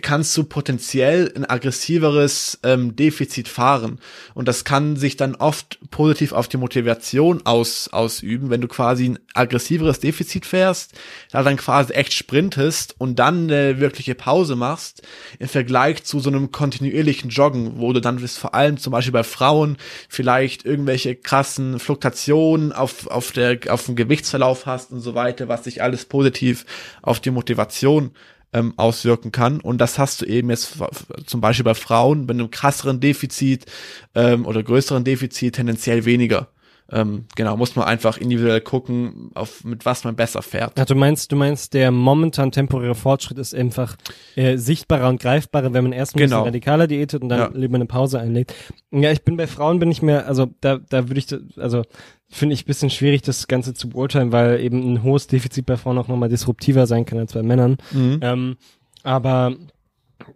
[0.00, 3.98] kannst du potenziell ein aggressiveres ähm, Defizit fahren.
[4.32, 9.10] Und das kann sich dann oft positiv auf die Motivation aus, ausüben, wenn du quasi
[9.10, 10.92] ein aggressiveres Defizit fährst,
[11.30, 15.02] da dann quasi echt sprintest und dann eine wirkliche Pause machst,
[15.38, 19.12] im Vergleich zu so einem kontinuierlichen Joggen, wo du dann bist, vor allem zum Beispiel
[19.12, 19.76] bei Frauen
[20.08, 25.64] vielleicht irgendwelche krassen Fluktuationen auf, auf der, auf dem Gewichtsverlauf hast und so weiter, was
[25.64, 26.64] sich alles positiv
[27.02, 28.12] auf die Motivation
[28.52, 29.60] ähm, auswirken kann.
[29.60, 30.76] Und das hast du eben jetzt
[31.26, 33.66] zum Beispiel bei Frauen mit einem krasseren Defizit
[34.14, 36.48] ähm, oder größeren Defizit tendenziell weniger.
[36.92, 40.78] Ähm, genau, muss man einfach individuell gucken, auf mit was man besser fährt.
[40.78, 43.96] Ja, du meinst, du meinst, der momentan temporäre Fortschritt ist einfach
[44.36, 46.36] äh, sichtbarer und greifbarer, wenn man erst ein genau.
[46.36, 47.50] bisschen radikaler diätet und dann ja.
[47.54, 48.54] lieber eine Pause einlegt.
[48.90, 51.26] Ja, ich bin bei Frauen bin ich mehr, also da, da würde ich,
[51.56, 51.82] also
[52.28, 55.98] finde ich bisschen schwierig, das Ganze zu beurteilen, weil eben ein hohes Defizit bei Frauen
[55.98, 57.78] auch nochmal disruptiver sein kann als bei Männern.
[57.92, 58.20] Mhm.
[58.22, 58.56] Ähm,
[59.02, 59.56] aber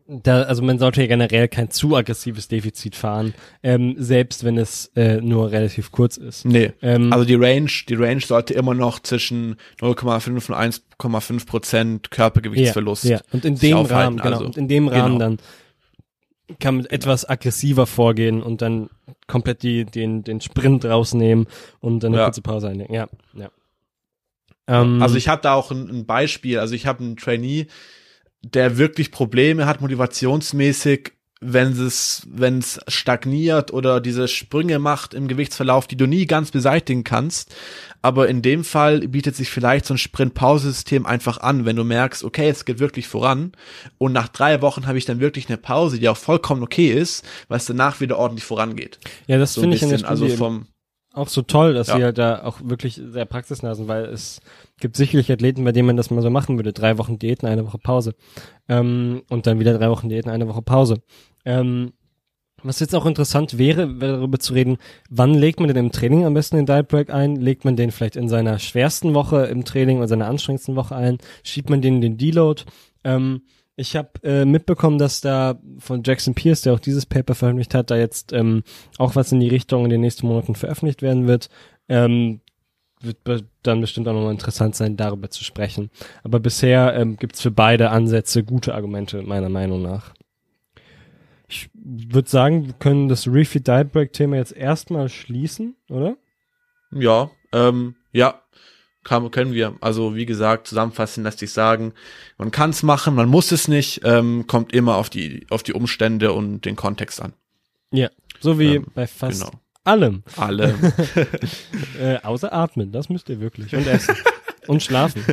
[0.06, 4.90] da, also man sollte ja generell kein zu aggressives Defizit fahren, ähm, selbst wenn es
[4.96, 6.44] äh, nur relativ kurz ist.
[6.44, 6.72] Nee.
[6.82, 10.56] Ähm, also die Range, die Range sollte immer noch zwischen 0,5 und
[11.00, 13.04] 1,5 Prozent Körpergewichtsverlust.
[13.04, 13.22] Ja, ja.
[13.32, 15.18] und in dem Rahmen, genau, also, und in dem Rahmen genau.
[15.18, 15.38] dann
[16.60, 18.88] kann man etwas aggressiver vorgehen und dann
[19.26, 21.46] komplett die, den, den Sprint rausnehmen
[21.80, 22.24] und dann eine ja.
[22.26, 22.94] kurze Pause einlegen.
[22.94, 23.50] Ja, ja.
[24.68, 26.58] Ähm, also ich habe da auch ein, ein Beispiel.
[26.58, 27.66] Also ich habe einen Trainee,
[28.54, 35.28] der wirklich Probleme hat, motivationsmäßig, wenn es, wenn es stagniert oder diese Sprünge macht im
[35.28, 37.54] Gewichtsverlauf, die du nie ganz beseitigen kannst.
[38.00, 42.24] Aber in dem Fall bietet sich vielleicht so ein Sprint-Pause-System einfach an, wenn du merkst,
[42.24, 43.52] okay, es geht wirklich voran.
[43.98, 47.24] Und nach drei Wochen habe ich dann wirklich eine Pause, die auch vollkommen okay ist,
[47.48, 48.98] weil es danach wieder ordentlich vorangeht.
[49.26, 50.66] Ja, das so finde ich in der Studie also vom
[51.16, 51.96] auch so toll, dass ja.
[51.96, 54.40] sie halt da auch wirklich sehr praxisnah sind, weil es
[54.80, 56.72] gibt sicherlich Athleten, bei denen man das mal so machen würde.
[56.72, 58.14] Drei Wochen Diäten, eine Woche Pause.
[58.68, 61.02] Ähm, und dann wieder drei Wochen Diäten, eine Woche Pause.
[61.44, 61.92] Ähm,
[62.62, 64.78] was jetzt auch interessant wäre, wäre darüber zu reden,
[65.10, 67.36] wann legt man denn im Training am besten den Diet Break ein?
[67.36, 71.18] Legt man den vielleicht in seiner schwersten Woche im Training oder seiner anstrengendsten Woche ein?
[71.42, 72.64] Schiebt man den in den Deload?
[73.04, 73.42] Ähm,
[73.76, 77.90] ich habe äh, mitbekommen, dass da von Jackson Pierce, der auch dieses Paper veröffentlicht hat,
[77.90, 78.62] da jetzt ähm,
[78.96, 81.50] auch was in die Richtung in den nächsten Monaten veröffentlicht werden wird.
[81.88, 82.40] Ähm,
[83.02, 85.90] wird dann bestimmt auch nochmal interessant sein, darüber zu sprechen.
[86.22, 90.14] Aber bisher ähm, gibt es für beide Ansätze gute Argumente, meiner Meinung nach.
[91.46, 96.16] Ich würde sagen, wir können das Refeed Diet Break Thema jetzt erstmal schließen, oder?
[96.90, 98.40] Ja, ähm, ja,
[99.06, 99.76] kann, können wir.
[99.80, 101.94] Also wie gesagt, zusammenfassend lässt sich sagen,
[102.36, 105.72] man kann es machen, man muss es nicht, ähm, kommt immer auf die, auf die
[105.72, 107.32] Umstände und den Kontext an.
[107.92, 109.52] Ja, so wie ähm, bei fast genau.
[109.84, 110.22] allem.
[110.36, 110.74] Allem.
[112.00, 113.74] äh, außer atmen, das müsst ihr wirklich.
[113.74, 114.16] Und essen.
[114.66, 115.24] und schlafen.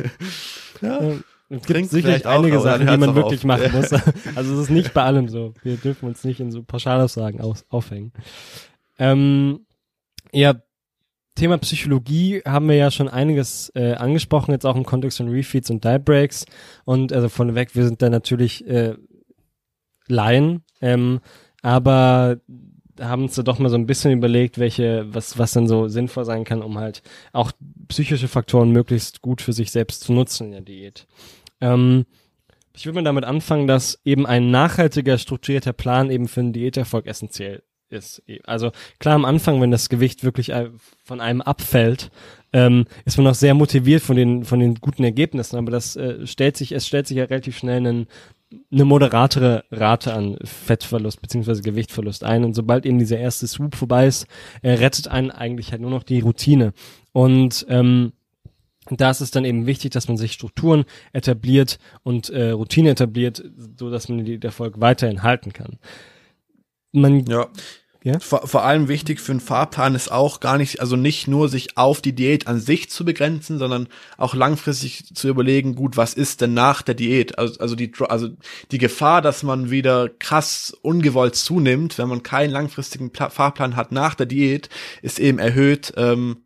[0.80, 0.98] Ja.
[0.98, 1.18] Äh,
[1.50, 3.44] es gibt sicherlich einige Sachen, die man wirklich auf.
[3.44, 3.92] machen muss.
[4.34, 5.52] Also es ist nicht bei allem so.
[5.62, 8.12] Wir dürfen uns nicht in so Pauschalaussagen aus, aufhängen.
[8.98, 9.66] Ähm,
[10.32, 10.54] ja,
[11.34, 15.70] Thema Psychologie haben wir ja schon einiges äh, angesprochen, jetzt auch im Kontext von Refeeds
[15.70, 16.46] und Die Breaks.
[16.84, 18.94] Und also vorneweg, wir sind da natürlich äh,
[20.06, 21.20] Laien, ähm,
[21.62, 22.38] aber
[23.00, 26.24] haben uns da doch mal so ein bisschen überlegt, welche, was, was denn so sinnvoll
[26.24, 27.50] sein kann, um halt auch
[27.88, 31.06] psychische Faktoren möglichst gut für sich selbst zu nutzen in der Diät.
[31.60, 32.06] Ähm,
[32.76, 37.06] ich würde mal damit anfangen, dass eben ein nachhaltiger, strukturierter Plan eben für einen Diäterfolg
[37.06, 38.22] essentiell ist.
[38.44, 40.52] Also klar am Anfang, wenn das Gewicht wirklich
[41.04, 42.10] von einem abfällt,
[42.52, 46.26] ähm, ist man auch sehr motiviert von den von den guten Ergebnissen, aber das äh,
[46.26, 48.06] stellt sich, es stellt sich ja relativ schnell einen,
[48.72, 54.06] eine moderatere Rate an Fettverlust beziehungsweise Gewichtverlust ein und sobald eben dieser erste Swoop vorbei
[54.06, 54.26] ist,
[54.62, 56.72] äh, rettet einen eigentlich halt nur noch die Routine
[57.12, 58.12] und ähm,
[58.90, 63.42] da ist es dann eben wichtig, dass man sich Strukturen etabliert und äh, Routine etabliert,
[63.78, 65.78] so dass man die Erfolg weiterhin halten kann.
[66.94, 67.48] Man ja.
[68.04, 68.20] Ja?
[68.20, 71.78] Vor, vor allem wichtig für einen Fahrplan ist auch gar nicht, also nicht nur sich
[71.78, 73.88] auf die Diät an sich zu begrenzen, sondern
[74.18, 77.38] auch langfristig zu überlegen, gut, was ist denn nach der Diät?
[77.38, 78.28] Also, also die, also
[78.70, 83.90] die Gefahr, dass man wieder krass ungewollt zunimmt, wenn man keinen langfristigen Pla Fahrplan hat
[83.90, 84.68] nach der Diät,
[85.00, 86.44] ist eben erhöht, ähm,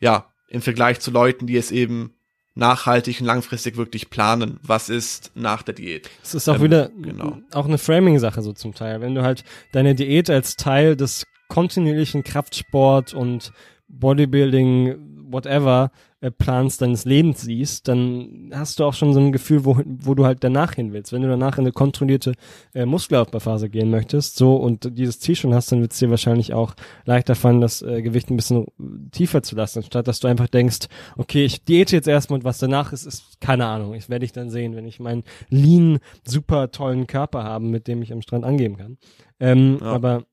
[0.00, 2.17] ja, im Vergleich zu Leuten, die es eben
[2.58, 6.10] nachhaltig und langfristig wirklich planen, was ist nach der Diät.
[6.22, 7.38] Es ist auch ähm, wieder genau.
[7.52, 9.00] auch eine Framing-Sache so zum Teil.
[9.00, 13.52] Wenn du halt deine Diät als Teil des kontinuierlichen Kraftsport und
[13.88, 15.90] Bodybuilding, whatever,
[16.20, 20.14] äh, Plans deines Lebens siehst, dann hast du auch schon so ein Gefühl, wo, wo
[20.14, 21.12] du halt danach hin willst.
[21.12, 22.32] Wenn du danach in eine kontrollierte
[22.74, 26.54] äh, Muskelaufbauphase gehen möchtest, so und dieses Ziel schon hast, dann wird es dir wahrscheinlich
[26.54, 28.66] auch leichter fallen, das äh, Gewicht ein bisschen
[29.12, 32.58] tiefer zu lassen, statt dass du einfach denkst, okay, ich diete jetzt erstmal und was
[32.58, 33.94] danach ist, ist keine Ahnung.
[33.94, 38.02] Ich werde ich dann sehen, wenn ich meinen lean, super tollen Körper habe, mit dem
[38.02, 38.98] ich am Strand angeben kann.
[39.38, 39.86] Ähm, ja.
[39.86, 40.24] Aber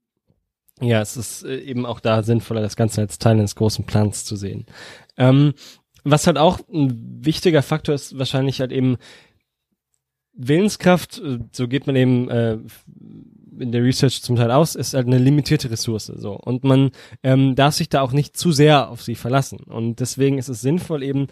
[0.81, 4.25] ja, es ist äh, eben auch da sinnvoller, das Ganze als Teil eines großen Plans
[4.25, 4.65] zu sehen.
[5.17, 5.53] Ähm,
[6.03, 8.97] was halt auch ein wichtiger Faktor ist, wahrscheinlich halt eben
[10.33, 12.57] Willenskraft, äh, so geht man eben äh,
[13.57, 16.91] in der Research zum Teil aus, ist halt eine limitierte Ressource so und man
[17.23, 20.59] ähm, darf sich da auch nicht zu sehr auf sie verlassen und deswegen ist es
[20.59, 21.27] sinnvoll eben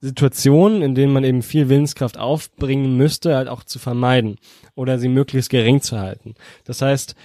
[0.00, 4.36] Situationen, in denen man eben viel Willenskraft aufbringen müsste, halt auch zu vermeiden
[4.74, 6.34] oder sie möglichst gering zu halten.
[6.64, 7.16] Das heißt,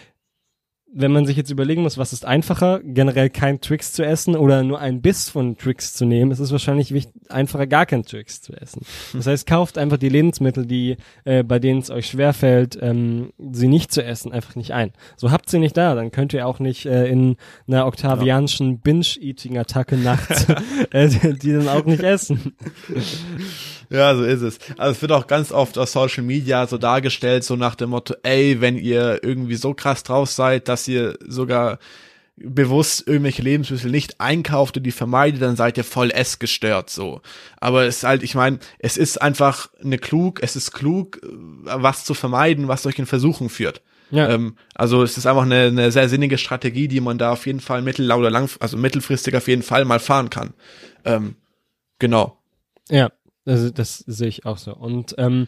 [0.95, 4.63] wenn man sich jetzt überlegen muss, was ist einfacher, generell kein Twix zu essen oder
[4.63, 8.41] nur ein Biss von Twix zu nehmen, ist es wahrscheinlich wichtig, einfacher, gar kein Twix
[8.41, 8.81] zu essen.
[9.13, 13.67] Das heißt, kauft einfach die Lebensmittel, die äh, bei denen es euch schwerfällt, ähm, sie
[13.67, 14.91] nicht zu essen, einfach nicht ein.
[15.17, 17.37] So habt sie nicht da, dann könnt ihr auch nicht äh, in
[17.67, 18.79] einer oktavianischen ja.
[18.83, 20.45] Binge-Eating-Attacke nachts
[20.91, 22.53] äh, die dann auch nicht essen.
[23.93, 24.57] Ja, so ist es.
[24.79, 28.15] Also es wird auch ganz oft auf Social Media so dargestellt, so nach dem Motto,
[28.23, 31.77] ey, wenn ihr irgendwie so krass drauf seid, dass ihr sogar
[32.35, 37.21] bewusst irgendwelche Lebensmittel nicht einkauft und die vermeidet, dann seid ihr voll essgestört so.
[37.61, 41.21] Aber es ist halt, ich meine, es ist einfach eine klug, es ist klug,
[41.63, 43.83] was zu vermeiden, was euch in Versuchung führt.
[44.09, 44.27] Ja.
[44.27, 47.59] Ähm, also es ist einfach eine, eine sehr sinnige Strategie, die man da auf jeden
[47.59, 50.55] Fall mittel- oder lang, also mittelfristig auf jeden Fall mal fahren kann.
[51.05, 51.35] Ähm,
[51.99, 52.39] genau.
[52.89, 53.11] Ja,
[53.45, 54.75] also das sehe ich auch so.
[54.75, 55.47] Und ähm,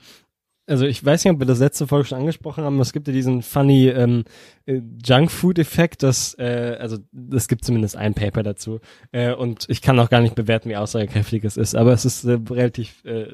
[0.67, 3.13] also ich weiß nicht, ob wir das letzte Folge schon angesprochen haben, es gibt ja
[3.13, 4.23] diesen funny ähm,
[4.65, 6.97] äh, Junkfood-Effekt, das, äh, also
[7.31, 8.79] es gibt zumindest ein Paper dazu
[9.11, 12.25] äh, und ich kann auch gar nicht bewerten, wie aussagekräftig es ist, aber es ist
[12.25, 13.27] äh, relativ äh,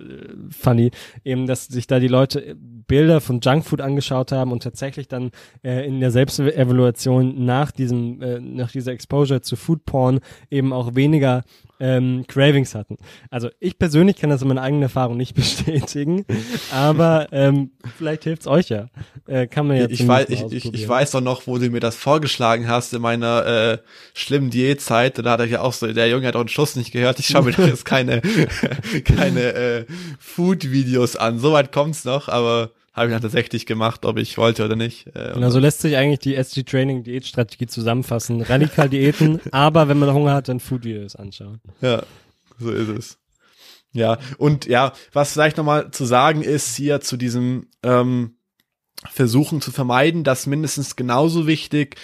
[0.49, 0.91] funny,
[1.23, 5.31] eben, dass sich da die Leute Bilder von Junkfood angeschaut haben und tatsächlich dann
[5.63, 11.43] äh, in der Selbstevaluation nach diesem, äh, nach dieser Exposure zu Foodporn eben auch weniger
[11.81, 12.97] ähm, Cravings hatten.
[13.29, 16.25] Also ich persönlich kann das in meiner eigenen Erfahrung nicht bestätigen,
[16.71, 18.87] aber ähm, vielleicht hilft's euch ja.
[19.27, 21.79] Äh, kann man ja ich weiß, ich, ich, ich weiß doch noch, wo du mir
[21.79, 23.77] das vorgeschlagen hast in meiner äh,
[24.13, 25.17] schlimmen Diätzeit.
[25.17, 27.19] Da hat er ja auch so, der Junge hat auch einen Schuss nicht gehört.
[27.19, 28.21] Ich schaue mir doch jetzt keine,
[29.03, 29.85] keine äh,
[30.19, 31.39] Food-Videos an.
[31.39, 35.07] Soweit kommt's noch, aber habe ich dann tatsächlich gemacht, ob ich wollte oder nicht.
[35.15, 38.41] Äh, genau, so lässt sich eigentlich die SG Training Diätstrategie zusammenfassen.
[38.41, 41.61] Radikal Diäten, aber wenn man Hunger hat, dann Food Videos anschauen.
[41.81, 42.03] Ja,
[42.59, 43.17] so ist es.
[43.93, 48.35] Ja, und ja, was vielleicht nochmal zu sagen ist hier zu diesem ähm,
[49.09, 51.97] Versuchen zu vermeiden, dass mindestens genauso wichtig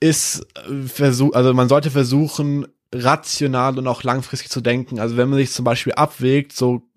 [0.00, 4.98] ist, äh, versuch, also man sollte versuchen, rational und auch langfristig zu denken.
[4.98, 6.87] Also wenn man sich zum Beispiel abwägt, so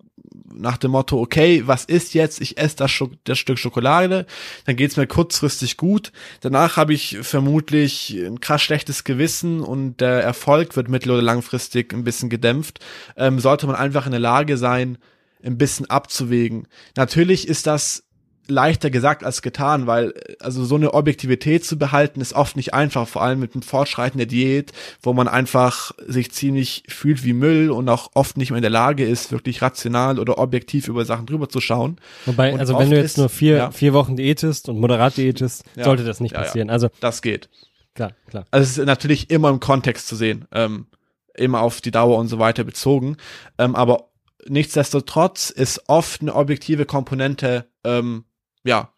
[0.54, 2.40] nach dem Motto, okay, was ist jetzt?
[2.40, 2.92] Ich esse das,
[3.24, 4.26] das Stück Schokolade,
[4.64, 6.12] dann geht's mir kurzfristig gut.
[6.40, 11.92] Danach habe ich vermutlich ein krass schlechtes Gewissen und der Erfolg wird mittel- oder langfristig
[11.92, 12.80] ein bisschen gedämpft.
[13.16, 14.98] Ähm, sollte man einfach in der Lage sein,
[15.44, 16.68] ein bisschen abzuwägen.
[16.96, 18.04] Natürlich ist das
[18.48, 23.06] leichter gesagt als getan, weil also so eine Objektivität zu behalten ist oft nicht einfach,
[23.06, 27.70] vor allem mit dem Fortschreiten der Diät, wo man einfach sich ziemlich fühlt wie Müll
[27.70, 31.26] und auch oft nicht mehr in der Lage ist, wirklich rational oder objektiv über Sachen
[31.26, 31.98] drüber zu schauen.
[32.26, 33.70] Wobei, und also wenn du jetzt ist, nur vier, ja.
[33.70, 35.84] vier Wochen diätest und moderat diätest, ja.
[35.84, 36.68] sollte das nicht passieren.
[36.68, 37.48] Ja, also das geht.
[37.94, 38.44] Klar, klar.
[38.50, 40.86] Also es ist natürlich immer im Kontext zu sehen, ähm,
[41.34, 43.16] immer auf die Dauer und so weiter bezogen,
[43.58, 44.08] ähm, aber
[44.48, 48.24] nichtsdestotrotz ist oft eine objektive Komponente ähm,
[48.64, 48.92] ja,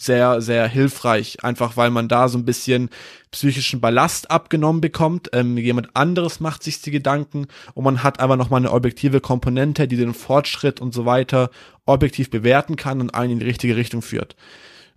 [0.00, 2.88] sehr, sehr hilfreich, einfach weil man da so ein bisschen
[3.32, 5.28] psychischen Ballast abgenommen bekommt.
[5.34, 9.86] Ähm, jemand anderes macht sich die Gedanken und man hat aber nochmal eine objektive Komponente,
[9.86, 11.50] die den Fortschritt und so weiter
[11.84, 14.36] objektiv bewerten kann und einen in die richtige Richtung führt.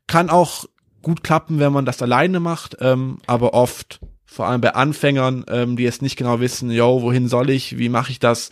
[0.07, 0.65] Kann auch
[1.01, 5.75] gut klappen, wenn man das alleine macht, ähm, aber oft, vor allem bei Anfängern, ähm,
[5.75, 8.51] die jetzt nicht genau wissen, yo, wohin soll ich, wie mache ich das,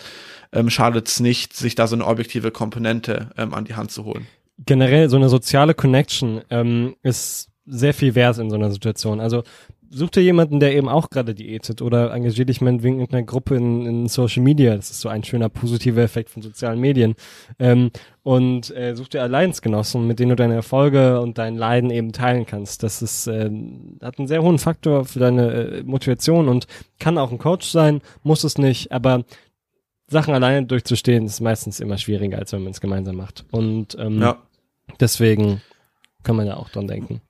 [0.51, 4.03] ähm, schadet es nicht, sich da so eine objektive Komponente ähm, an die Hand zu
[4.03, 4.27] holen
[4.65, 9.19] generell so eine soziale Connection ähm, ist sehr viel wert in so einer Situation.
[9.19, 9.43] Also
[9.93, 13.55] such dir jemanden, der eben auch gerade diätet oder engagier dich meinetwegen in einer Gruppe
[13.55, 14.75] in, in Social Media.
[14.75, 17.15] Das ist so ein schöner positiver Effekt von sozialen Medien.
[17.59, 17.91] Ähm,
[18.23, 22.45] und äh, such dir Alliance-Genossen, mit denen du deine Erfolge und dein Leiden eben teilen
[22.45, 22.83] kannst.
[22.83, 23.51] Das ist, äh,
[24.01, 26.67] hat einen sehr hohen Faktor für deine äh, Motivation und
[26.99, 29.25] kann auch ein Coach sein, muss es nicht, aber
[30.07, 33.45] Sachen alleine durchzustehen ist meistens immer schwieriger, als wenn man es gemeinsam macht.
[33.51, 34.37] Und ähm, ja.
[34.99, 35.61] Deswegen
[36.23, 37.21] kann man ja auch dran denken.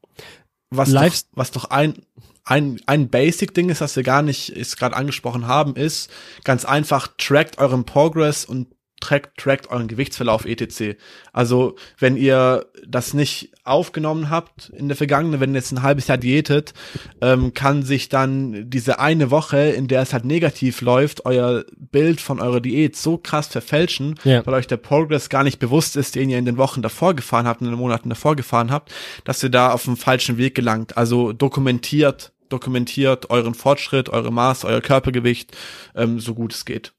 [0.70, 2.06] Was, Live doch, was doch ein,
[2.44, 6.10] ein, ein Basic-Ding ist, das wir gar nicht ist gerade angesprochen haben, ist
[6.44, 8.68] ganz einfach, trackt euren Progress und
[9.02, 10.98] trackt, trackt euren Gewichtsverlauf etc.
[11.34, 16.08] Also wenn ihr das nicht aufgenommen habt in der Vergangenheit, wenn ihr jetzt ein halbes
[16.08, 16.74] Jahr diätet,
[17.22, 22.22] ähm, kann sich dann diese eine Woche, in der es halt negativ läuft, euer Bild
[22.22, 24.46] von eurer Diät so krass verfälschen, ja.
[24.46, 27.48] weil euch der Progress gar nicht bewusst ist, den ihr in den Wochen davor gefahren
[27.48, 28.92] habt, in den Monaten davor gefahren habt,
[29.26, 30.98] dass ihr da auf den falschen Weg gelangt.
[30.98, 35.56] Also dokumentiert dokumentiert euren Fortschritt, eure Maß, euer Körpergewicht,
[35.96, 36.94] ähm, so gut es geht.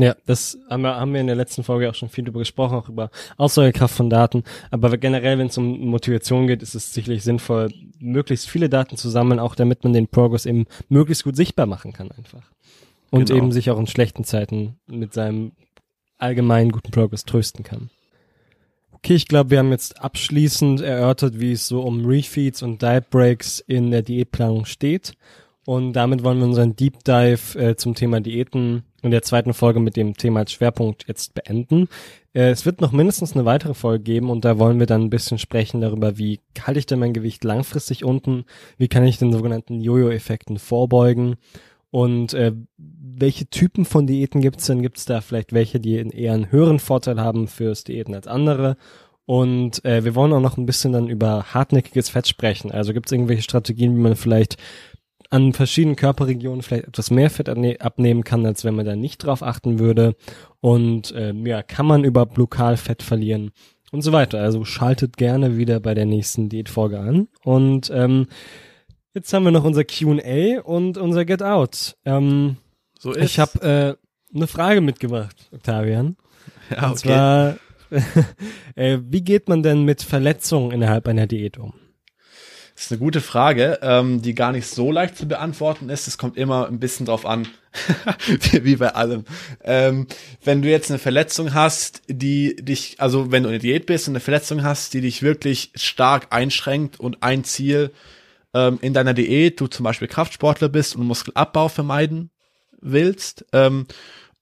[0.00, 2.76] Ja, das haben wir, haben wir in der letzten Folge auch schon viel darüber gesprochen,
[2.76, 4.44] auch über Aussagekraft von Daten.
[4.70, 9.08] Aber generell, wenn es um Motivation geht, ist es sicherlich sinnvoll, möglichst viele Daten zu
[9.08, 12.42] sammeln, auch damit man den Progress eben möglichst gut sichtbar machen kann einfach.
[13.10, 13.38] Und genau.
[13.38, 15.52] eben sich auch in schlechten Zeiten mit seinem
[16.18, 17.90] allgemeinen guten Progress trösten kann.
[18.92, 23.10] Okay, ich glaube, wir haben jetzt abschließend erörtert, wie es so um Refeeds und Diet
[23.10, 25.14] Breaks in der Diätplanung steht.
[25.64, 29.80] Und damit wollen wir unseren Deep Dive äh, zum Thema Diäten in der zweiten Folge
[29.80, 31.88] mit dem Thema als Schwerpunkt jetzt beenden.
[32.32, 35.10] Äh, es wird noch mindestens eine weitere Folge geben und da wollen wir dann ein
[35.10, 38.44] bisschen sprechen darüber, wie halte ich denn mein Gewicht langfristig unten,
[38.76, 41.36] wie kann ich den sogenannten Jojo-Effekten vorbeugen
[41.90, 44.82] und äh, welche Typen von Diäten gibt's denn?
[44.82, 48.76] Gibt's da vielleicht welche, die eher einen höheren Vorteil haben fürs Diäten als andere?
[49.24, 52.70] Und äh, wir wollen auch noch ein bisschen dann über hartnäckiges Fett sprechen.
[52.70, 54.56] Also gibt's irgendwelche Strategien, wie man vielleicht
[55.30, 59.42] an verschiedenen Körperregionen vielleicht etwas mehr Fett abnehmen kann, als wenn man da nicht drauf
[59.42, 60.16] achten würde.
[60.60, 63.50] Und äh, ja, kann man über Lokalfett verlieren
[63.92, 64.40] und so weiter.
[64.40, 67.28] Also schaltet gerne wieder bei der nächsten Diätfolge an.
[67.44, 68.26] Und ähm,
[69.14, 71.96] jetzt haben wir noch unser Q&A und unser Get Out.
[72.04, 72.56] Ähm,
[72.98, 73.24] so ist.
[73.24, 73.98] Ich habe
[74.32, 76.16] äh, eine Frage mitgebracht, Octavian.
[76.70, 76.86] Ja, okay.
[76.90, 77.56] Und zwar,
[78.74, 81.72] äh, wie geht man denn mit Verletzungen innerhalb einer Diät um?
[82.78, 86.06] Das ist eine gute Frage, ähm, die gar nicht so leicht zu beantworten ist.
[86.06, 87.48] Es kommt immer ein bisschen drauf an,
[88.52, 89.24] wie bei allem.
[89.64, 90.06] Ähm,
[90.44, 94.06] wenn du jetzt eine Verletzung hast, die dich, also wenn du in der Diät bist
[94.06, 97.90] und eine Verletzung hast, die dich wirklich stark einschränkt und ein Ziel
[98.54, 102.30] ähm, in deiner Diät, du zum Beispiel Kraftsportler bist und Muskelabbau vermeiden
[102.80, 103.86] willst, ähm,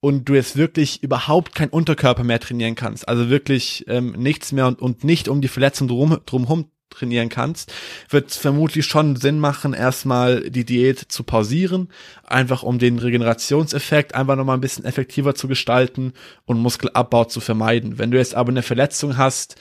[0.00, 4.66] und du jetzt wirklich überhaupt kein Unterkörper mehr trainieren kannst, also wirklich ähm, nichts mehr
[4.66, 7.72] und, und nicht um die Verletzung drum, drumherum trainieren kannst,
[8.08, 11.88] wird vermutlich schon Sinn machen, erstmal die Diät zu pausieren,
[12.24, 16.12] einfach um den Regenerationseffekt einfach nochmal ein bisschen effektiver zu gestalten
[16.44, 17.98] und Muskelabbau zu vermeiden.
[17.98, 19.56] Wenn du jetzt aber eine Verletzung hast,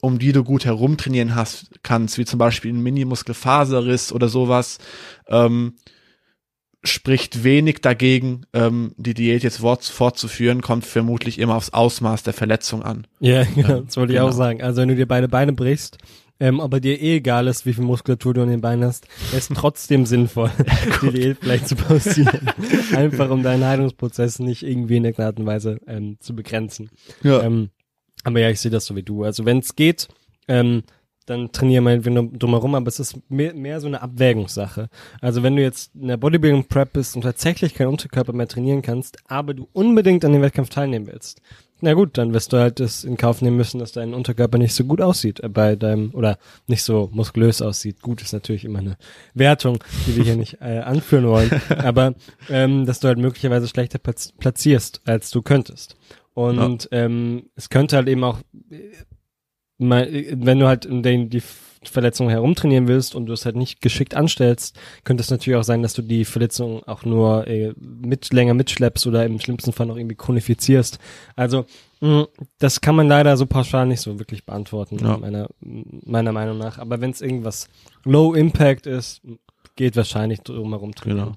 [0.00, 4.78] um die du gut herumtrainieren hast, kannst, wie zum Beispiel ein Mini-Muskelfaserriss oder sowas,
[5.28, 5.74] ähm,
[6.84, 12.82] spricht wenig dagegen, ähm, die Diät jetzt fortzuführen, kommt vermutlich immer aufs Ausmaß der Verletzung
[12.82, 13.06] an.
[13.20, 14.26] Ja, genau, das wollte genau.
[14.26, 14.62] ich auch sagen.
[14.62, 15.98] Also wenn du dir beide Beine brichst,
[16.38, 19.06] ähm, aber dir eh egal ist, wie viel Muskulatur du an den Beinen hast,
[19.36, 20.50] ist trotzdem sinnvoll,
[21.02, 22.50] die Diät vielleicht zu pausieren.
[22.94, 26.90] Einfach um deinen Heilungsprozess nicht irgendwie in irgendeiner Art und Weise ähm, zu begrenzen.
[27.22, 27.42] Ja.
[27.42, 27.70] Ähm,
[28.24, 29.24] aber ja, ich sehe das so wie du.
[29.24, 30.08] Also wenn es geht,
[30.48, 30.82] ähm,
[31.26, 34.88] dann trainiere meinetwegen drumherum, aber es ist mehr, mehr so eine Abwägungssache.
[35.20, 38.82] Also wenn du jetzt in der Bodybuilding Prep bist und tatsächlich keinen Unterkörper mehr trainieren
[38.82, 41.40] kannst, aber du unbedingt an dem Wettkampf teilnehmen willst,
[41.80, 44.74] na gut, dann wirst du halt das in Kauf nehmen müssen, dass dein Unterkörper nicht
[44.74, 48.00] so gut aussieht äh, bei deinem oder nicht so muskulös aussieht.
[48.00, 48.96] Gut ist natürlich immer eine
[49.34, 52.14] Wertung, die wir hier nicht äh, anführen wollen, aber
[52.48, 55.96] ähm, dass du halt möglicherweise schlechter platzierst, als du könntest.
[56.34, 57.04] Und ja.
[57.04, 58.38] ähm, es könnte halt eben auch
[59.78, 61.42] wenn du halt in den, die
[61.88, 65.82] Verletzung herumtrainieren willst und du es halt nicht geschickt anstellst, könnte es natürlich auch sein,
[65.82, 69.96] dass du die Verletzung auch nur äh, mit länger mitschleppst oder im schlimmsten Fall noch
[69.96, 70.98] irgendwie chronifizierst.
[71.34, 71.66] Also
[72.00, 72.26] mh,
[72.58, 75.16] das kann man leider so pauschal nicht so wirklich beantworten, ja.
[75.16, 76.78] meiner, meiner Meinung nach.
[76.78, 77.68] Aber wenn es irgendwas
[78.04, 79.22] Low Impact ist,
[79.76, 81.26] geht wahrscheinlich drumherum trainieren.
[81.26, 81.36] Genau.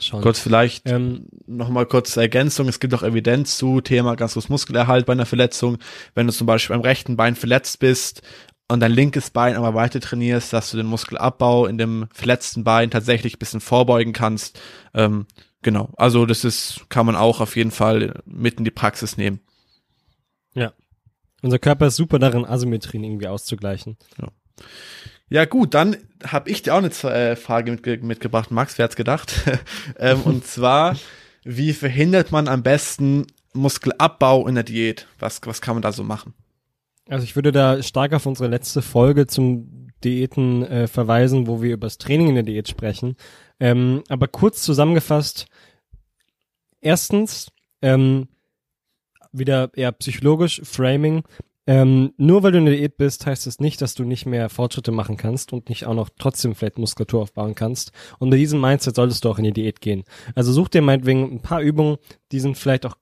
[0.00, 0.22] Schon.
[0.22, 2.68] Kurz vielleicht ähm, nochmal kurz Ergänzung.
[2.68, 4.16] Es gibt auch Evidenz zu Thema
[4.48, 5.76] Muskelerhalt bei einer Verletzung.
[6.14, 8.22] Wenn du zum Beispiel beim rechten Bein verletzt bist
[8.70, 12.90] und dein linkes Bein aber weiter trainierst, dass du den Muskelabbau in dem verletzten Bein
[12.90, 14.60] tatsächlich bisschen vorbeugen kannst.
[14.94, 15.26] Ähm,
[15.62, 15.92] genau.
[15.96, 19.40] Also das ist, kann man auch auf jeden Fall mit in die Praxis nehmen.
[20.54, 20.72] Ja.
[21.42, 23.96] Unser Körper ist super darin, Asymmetrien irgendwie auszugleichen.
[24.20, 24.28] Ja.
[25.32, 28.96] Ja gut, dann habe ich dir auch eine äh, Frage mitge mitgebracht, Max, wer hat's
[28.96, 29.32] gedacht?
[29.98, 30.96] ähm, und zwar,
[31.44, 35.06] wie verhindert man am besten Muskelabbau in der Diät?
[35.20, 36.34] Was, was kann man da so machen?
[37.10, 41.74] Also ich würde da stark auf unsere letzte Folge zum Diäten äh, verweisen, wo wir
[41.74, 43.16] über das Training in der Diät sprechen.
[43.58, 45.46] Ähm, aber kurz zusammengefasst,
[46.80, 47.50] erstens,
[47.82, 48.28] ähm,
[49.32, 51.24] wieder eher psychologisch, Framing,
[51.66, 54.24] ähm, nur weil du in der Diät bist, heißt es das nicht, dass du nicht
[54.24, 57.92] mehr Fortschritte machen kannst und nicht auch noch trotzdem vielleicht Muskulatur aufbauen kannst.
[58.18, 60.04] Und mit diesem Mindset solltest du auch in die Diät gehen.
[60.34, 61.98] Also such dir meinetwegen ein paar Übungen,
[62.32, 62.96] die sind vielleicht auch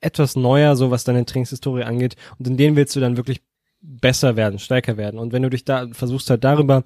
[0.00, 2.16] etwas neuer, so was deine Trainingshistorie angeht.
[2.38, 3.42] Und in denen willst du dann wirklich
[3.80, 5.18] besser werden, stärker werden.
[5.18, 6.82] Und wenn du dich da versuchst halt darüber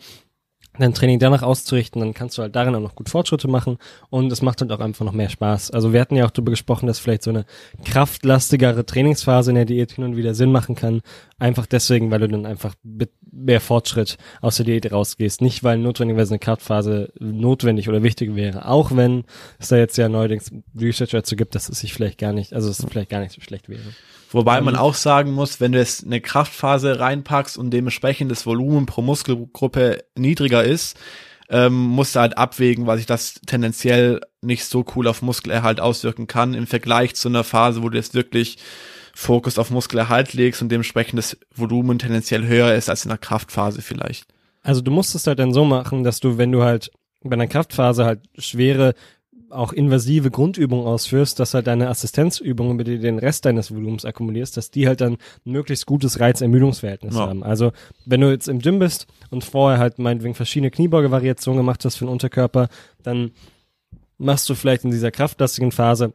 [0.78, 4.32] dein Training danach auszurichten, dann kannst du halt darin auch noch gut Fortschritte machen und
[4.32, 5.70] es macht halt auch einfach noch mehr Spaß.
[5.70, 7.44] Also wir hatten ja auch darüber gesprochen, dass vielleicht so eine
[7.84, 11.02] kraftlastigere Trainingsphase in der Diät hin und wieder Sinn machen kann,
[11.38, 15.42] einfach deswegen, weil du dann einfach mit mehr Fortschritt aus der Diät rausgehst.
[15.42, 19.24] Nicht, weil notwendigerweise eine Kraftphase notwendig oder wichtig wäre, auch wenn
[19.58, 22.70] es da jetzt ja neuerdings Research dazu gibt, dass es sich vielleicht gar nicht, also
[22.70, 23.80] es vielleicht gar nicht so schlecht wäre.
[24.34, 28.86] Wobei man auch sagen muss, wenn du jetzt eine Kraftphase reinpackst und dementsprechend das Volumen
[28.86, 30.98] pro Muskelgruppe niedriger ist,
[31.48, 36.26] ähm, musst du halt abwägen, weil sich das tendenziell nicht so cool auf Muskelerhalt auswirken
[36.26, 38.58] kann im Vergleich zu einer Phase, wo du jetzt wirklich
[39.14, 43.82] Fokus auf Muskelerhalt legst und dementsprechend das Volumen tendenziell höher ist als in der Kraftphase
[43.82, 44.24] vielleicht.
[44.62, 46.90] Also du musst es halt dann so machen, dass du, wenn du halt
[47.22, 48.94] bei einer Kraftphase halt schwere
[49.52, 54.04] auch invasive Grundübungen ausführst, dass halt deine Assistenzübungen, mit denen du den Rest deines Volumens
[54.04, 57.26] akkumulierst, dass die halt dann ein möglichst gutes Reiz-Ermüdungsverhältnis ja.
[57.28, 57.42] haben.
[57.42, 57.72] Also
[58.06, 62.06] wenn du jetzt im Gym bist und vorher halt meinetwegen verschiedene Kniebeugevariationen gemacht hast für
[62.06, 62.68] den Unterkörper,
[63.02, 63.32] dann
[64.18, 66.14] machst du vielleicht in dieser kraftlastigen Phase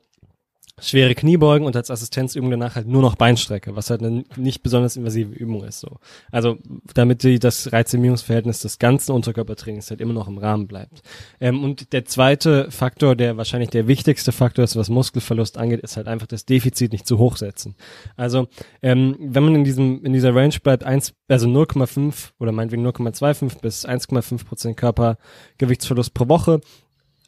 [0.79, 4.95] schwere Kniebeugen und als Assistenzübung danach halt nur noch Beinstrecke, was halt eine nicht besonders
[4.95, 5.79] invasive Übung ist.
[5.79, 5.97] So.
[6.31, 6.57] Also
[6.93, 11.01] damit die, das Reizimmunungsverhältnis des ganzen Unterkörpertrainings halt immer noch im Rahmen bleibt.
[11.41, 15.97] Ähm, und der zweite Faktor, der wahrscheinlich der wichtigste Faktor ist, was Muskelverlust angeht, ist
[15.97, 17.75] halt einfach das Defizit nicht zu hoch setzen.
[18.15, 18.47] Also
[18.83, 23.61] ähm, wenn man in diesem in dieser Range bleibt, eins, also 0,5 oder meinetwegen 0,25
[23.61, 26.61] bis 1,5 Prozent Körpergewichtsverlust pro Woche,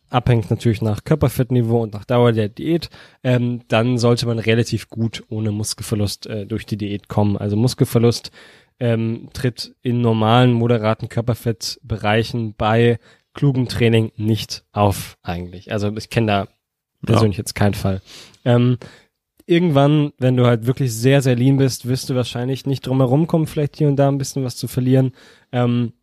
[0.09, 2.89] abhängt natürlich nach Körperfettniveau und nach Dauer der Diät,
[3.23, 7.37] ähm, dann sollte man relativ gut ohne Muskelverlust äh, durch die Diät kommen.
[7.37, 8.31] Also Muskelverlust
[8.79, 12.99] ähm, tritt in normalen, moderaten Körperfettbereichen bei
[13.33, 15.71] klugem Training nicht auf eigentlich.
[15.71, 16.47] Also ich kenne da
[17.05, 17.41] persönlich ja.
[17.41, 18.01] jetzt keinen Fall.
[18.45, 18.77] Ähm,
[19.45, 23.27] irgendwann, wenn du halt wirklich sehr, sehr lean bist, wirst du wahrscheinlich nicht drum herum
[23.27, 25.13] kommen, vielleicht hier und da ein bisschen was zu verlieren.
[25.51, 25.93] Ähm,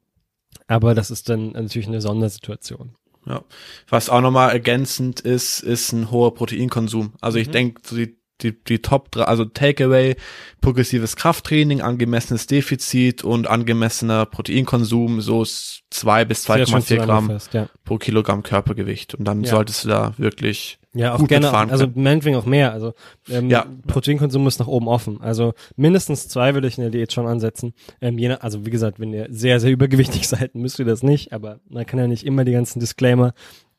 [0.66, 2.96] aber das ist dann natürlich eine Sondersituation.
[3.26, 3.42] Ja.
[3.88, 7.14] Was auch nochmal ergänzend ist, ist ein hoher Proteinkonsum.
[7.20, 7.52] Also ich mhm.
[7.52, 10.16] denke, so die, die, die Top 3, also Takeaway,
[10.60, 17.68] progressives Krafttraining, angemessenes Defizit und angemessener Proteinkonsum, so zwei bis 2,4 Gramm fest, ja.
[17.84, 19.14] pro Kilogramm Körpergewicht.
[19.14, 19.50] Und dann ja.
[19.50, 22.72] solltest du da wirklich ja, auch gerne, also meinetwegen auch mehr.
[22.72, 22.94] Also
[23.28, 23.66] ähm, ja.
[23.86, 25.20] Proteinkonsum ist nach oben offen.
[25.20, 27.74] Also mindestens zwei würde ich in der Diät schon ansetzen.
[28.00, 31.02] Ähm, je nach, also wie gesagt, wenn ihr sehr, sehr übergewichtig seid, müsst ihr das
[31.02, 31.32] nicht.
[31.32, 33.34] Aber man kann ja nicht immer die ganzen Disclaimer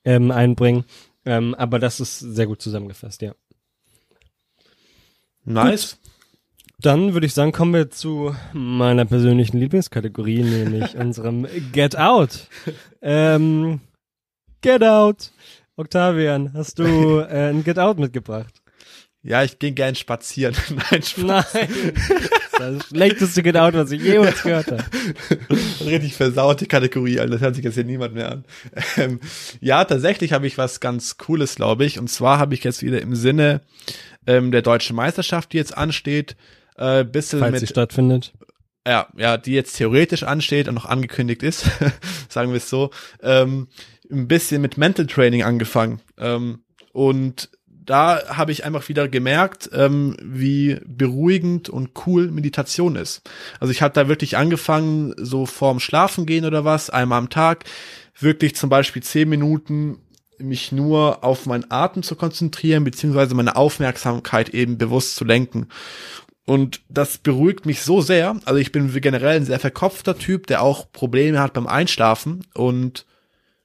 [0.05, 0.85] ähm, einbringen.
[1.25, 3.33] Ähm, aber das ist sehr gut zusammengefasst, ja.
[5.43, 5.97] Nice.
[6.01, 6.11] Gut.
[6.79, 12.47] Dann würde ich sagen, kommen wir zu meiner persönlichen Lieblingskategorie, nämlich unserem Get Out.
[13.01, 13.81] Ähm,
[14.61, 15.31] Get Out.
[15.77, 18.61] Octavian, hast du äh, ein Get Out mitgebracht?
[19.21, 20.55] Ja, ich gehe gern spazieren.
[20.91, 21.53] Nein, Spaß.
[21.53, 21.67] Nein.
[22.57, 24.83] Das, ist das schlechteste Get Out, was ich jemals gehört habe.
[25.85, 28.45] Richtig versaute Kategorie, also das hört sich jetzt hier niemand mehr an.
[28.97, 29.19] Ähm,
[29.61, 31.99] ja, tatsächlich habe ich was ganz Cooles, glaube ich.
[31.99, 33.61] Und zwar habe ich jetzt wieder im Sinne
[34.25, 36.35] ähm, der deutschen Meisterschaft, die jetzt ansteht,
[36.77, 38.33] äh, bisschen Falls mit, sie stattfindet.
[38.87, 41.65] Ja, ja, die jetzt theoretisch ansteht und noch angekündigt ist,
[42.29, 42.89] sagen wir es so.
[43.21, 43.67] Ähm,
[44.11, 46.01] ein bisschen mit Mental Training angefangen.
[46.17, 46.59] Ähm,
[46.93, 47.49] und
[47.87, 53.21] da habe ich einfach wieder gemerkt, ähm, wie beruhigend und cool Meditation ist.
[53.59, 57.63] Also ich habe da wirklich angefangen, so vorm Schlafen gehen oder was, einmal am Tag,
[58.19, 59.99] wirklich zum Beispiel zehn Minuten
[60.37, 65.67] mich nur auf meinen Atem zu konzentrieren, beziehungsweise meine Aufmerksamkeit eben bewusst zu lenken.
[66.45, 68.39] Und das beruhigt mich so sehr.
[68.45, 72.45] Also ich bin generell ein sehr verkopfter Typ, der auch Probleme hat beim Einschlafen.
[72.53, 73.05] Und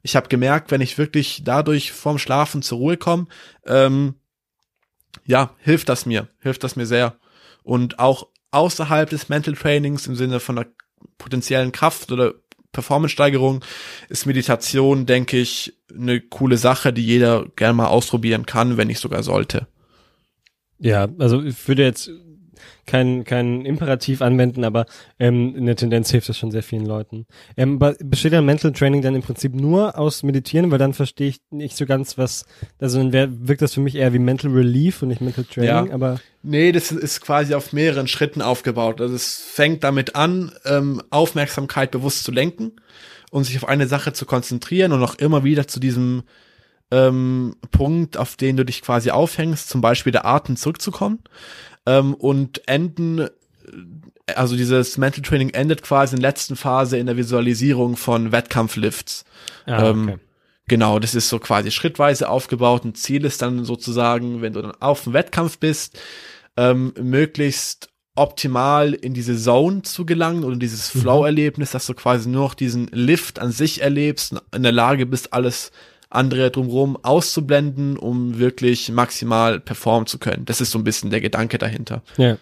[0.02, 3.26] ich habe gemerkt, wenn ich wirklich dadurch vorm Schlafen zur Ruhe komme,
[3.66, 4.14] ähm,
[5.24, 7.16] ja, hilft das mir, hilft das mir sehr.
[7.62, 10.68] Und auch außerhalb des Mental Trainings im Sinne von einer
[11.18, 12.34] potenziellen Kraft oder
[12.72, 13.64] Performance-Steigerung
[14.08, 18.98] ist Meditation, denke ich, eine coole Sache, die jeder gerne mal ausprobieren kann, wenn nicht
[18.98, 19.68] sogar sollte.
[20.78, 22.10] Ja, also ich würde jetzt
[22.86, 24.86] kein, kein Imperativ anwenden, aber
[25.18, 27.26] ähm, in der Tendenz hilft das schon sehr vielen Leuten.
[27.56, 31.40] Ähm, besteht dann Mental Training dann im Prinzip nur aus Meditieren, weil dann verstehe ich
[31.50, 32.44] nicht so ganz, was,
[32.80, 35.88] also dann wär, wirkt das für mich eher wie Mental Relief und nicht Mental Training,
[35.88, 35.94] ja.
[35.94, 36.20] aber.
[36.42, 39.00] Nee, das ist quasi auf mehreren Schritten aufgebaut.
[39.00, 42.72] Also es fängt damit an, ähm, Aufmerksamkeit bewusst zu lenken
[43.30, 46.24] und sich auf eine Sache zu konzentrieren und auch immer wieder zu diesem
[46.92, 51.20] ähm, Punkt, auf den du dich quasi aufhängst, zum Beispiel der Atem zurückzukommen
[51.86, 53.30] ähm, und enden äh,
[54.36, 59.24] also dieses Mental Training endet quasi in der letzten Phase in der Visualisierung von Wettkampflifts.
[59.66, 60.18] Ah, ähm, okay.
[60.68, 62.84] Genau, das ist so quasi schrittweise aufgebaut.
[62.84, 65.98] Ein Ziel ist dann sozusagen, wenn du dann auf dem Wettkampf bist,
[66.56, 71.00] ähm, möglichst optimal in diese Zone zu gelangen oder dieses mhm.
[71.00, 75.32] Flow-Erlebnis, dass du quasi nur noch diesen Lift an sich erlebst, in der Lage bist,
[75.32, 75.72] alles
[76.14, 80.44] andere drumherum auszublenden, um wirklich maximal performen zu können.
[80.44, 82.02] Das ist so ein bisschen der Gedanke dahinter.
[82.16, 82.36] Ja.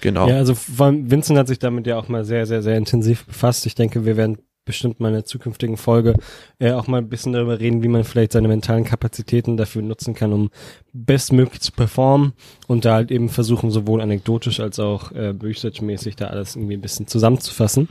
[0.00, 0.28] Genau.
[0.28, 3.66] Ja, also Vincent hat sich damit ja auch mal sehr, sehr, sehr intensiv befasst.
[3.66, 4.38] Ich denke, wir werden
[4.70, 6.14] bestimmt mal in der zukünftigen Folge
[6.60, 10.14] äh, auch mal ein bisschen darüber reden, wie man vielleicht seine mentalen Kapazitäten dafür nutzen
[10.14, 10.50] kann, um
[10.92, 12.34] bestmöglich zu performen
[12.68, 16.80] und da halt eben versuchen, sowohl anekdotisch als auch äh, researchmäßig da alles irgendwie ein
[16.80, 17.88] bisschen zusammenzufassen,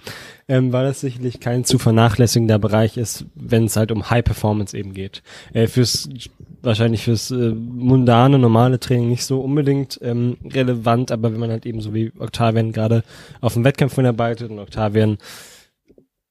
[0.48, 4.78] ähm, weil das sicherlich kein zu vernachlässigender Bereich ist, wenn es halt um High Performance
[4.78, 5.22] eben geht.
[5.52, 6.08] Äh, fürs
[6.62, 11.66] wahrscheinlich fürs äh, mundane, normale Training nicht so unbedingt ähm, relevant, aber wenn man halt
[11.66, 13.04] eben so wie Octavian gerade
[13.42, 15.18] auf dem Wettkampf hinarbeitet und Octavian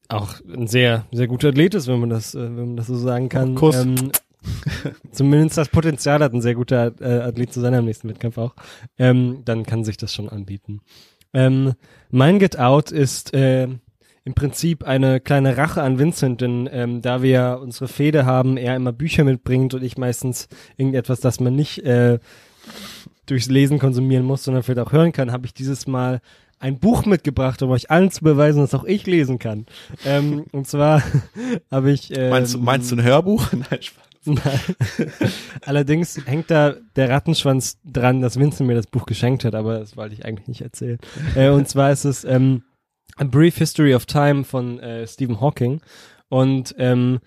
[0.09, 2.97] auch ein sehr, sehr guter Athlet ist, wenn man das, äh, wenn man das so
[2.97, 3.55] sagen kann.
[3.55, 3.75] Kuss.
[3.75, 4.11] Ähm,
[5.11, 8.55] zumindest das Potenzial hat, ein sehr guter äh, Athlet zu sein am nächsten Wettkampf auch,
[8.97, 10.81] ähm, dann kann sich das schon anbieten.
[11.33, 11.73] Ähm,
[12.09, 13.67] mein Get Out ist, äh,
[14.29, 18.75] im Prinzip eine kleine Rache an Vincent, denn ähm, da wir unsere Fehde haben, er
[18.75, 20.47] immer Bücher mitbringt und ich meistens
[20.77, 22.19] irgendetwas, das man nicht äh,
[23.25, 26.21] durchs Lesen konsumieren muss, sondern vielleicht auch hören kann, habe ich dieses Mal
[26.59, 29.65] ein Buch mitgebracht, um euch allen zu beweisen, dass auch ich lesen kann.
[30.05, 31.01] Ähm, und zwar
[31.71, 32.15] habe ich.
[32.15, 33.51] Ähm, meinst, du, meinst du ein Hörbuch?
[33.53, 34.03] Nein, Spaß.
[34.25, 34.59] Nein.
[35.65, 39.95] Allerdings hängt da der Rattenschwanz dran, dass Vincent mir das Buch geschenkt hat, aber das
[39.95, 40.99] wollte ich eigentlich nicht erzählen.
[41.35, 42.63] Äh, und zwar ist es ähm,
[43.15, 45.81] A Brief History of Time von äh, Stephen Hawking.
[46.27, 47.19] Und ähm,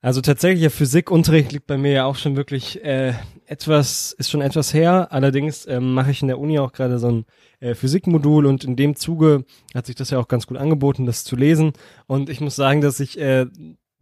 [0.00, 3.14] also tatsächlicher Physikunterricht liegt bei mir ja auch schon wirklich äh,
[3.46, 5.08] etwas, ist schon etwas her.
[5.10, 7.24] Allerdings ähm, mache ich in der Uni auch gerade so ein
[7.60, 11.24] äh, Physikmodul und in dem Zuge hat sich das ja auch ganz gut angeboten, das
[11.24, 11.72] zu lesen.
[12.06, 13.46] Und ich muss sagen, dass ich äh,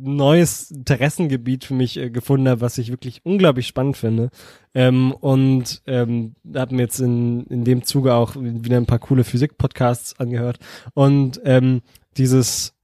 [0.00, 4.30] neues Interessengebiet für mich äh, gefunden habe, was ich wirklich unglaublich spannend finde.
[4.74, 9.24] Ähm, und ähm, habe mir jetzt in, in dem Zuge auch wieder ein paar coole
[9.24, 10.58] Physik-Podcasts angehört.
[10.94, 11.82] Und ähm,
[12.16, 12.74] dieses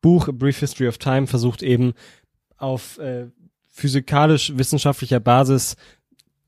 [0.00, 1.94] Buch A Brief History of Time versucht eben
[2.58, 3.26] auf äh,
[3.74, 5.76] physikalisch-wissenschaftlicher Basis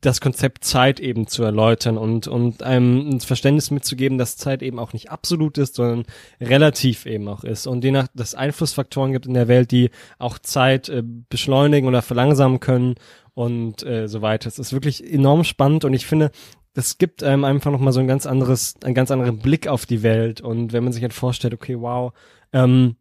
[0.01, 4.79] das Konzept Zeit eben zu erläutern und, und einem ein Verständnis mitzugeben, dass Zeit eben
[4.79, 6.05] auch nicht absolut ist, sondern
[6.41, 7.67] relativ eben auch ist.
[7.67, 12.03] Und je nach, dass Einflussfaktoren gibt in der Welt, die auch Zeit äh, beschleunigen oder
[12.03, 12.95] verlangsamen können
[13.35, 14.49] und äh, so weiter.
[14.49, 16.31] Es ist wirklich enorm spannend und ich finde,
[16.75, 20.03] das gibt einem einfach nochmal so ein ganz anderes, einen ganz anderen Blick auf die
[20.03, 20.43] Welt.
[20.43, 22.13] Und wenn man sich halt vorstellt, okay, wow,
[22.53, 22.97] ähm,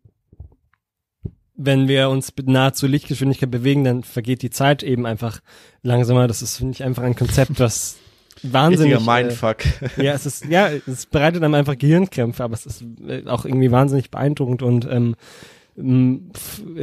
[1.57, 5.39] wenn wir uns mit nahezu Lichtgeschwindigkeit bewegen, dann vergeht die Zeit eben einfach
[5.83, 6.27] langsamer.
[6.27, 7.97] Das ist, finde ich, einfach ein Konzept, was
[8.43, 9.05] wahnsinnig.
[9.05, 9.65] Mindfuck.
[9.65, 13.45] Äh, ja, es ist, ja, es bereitet einem einfach Gehirnkrämpfe, aber es ist äh, auch
[13.45, 15.15] irgendwie wahnsinnig beeindruckend und ähm,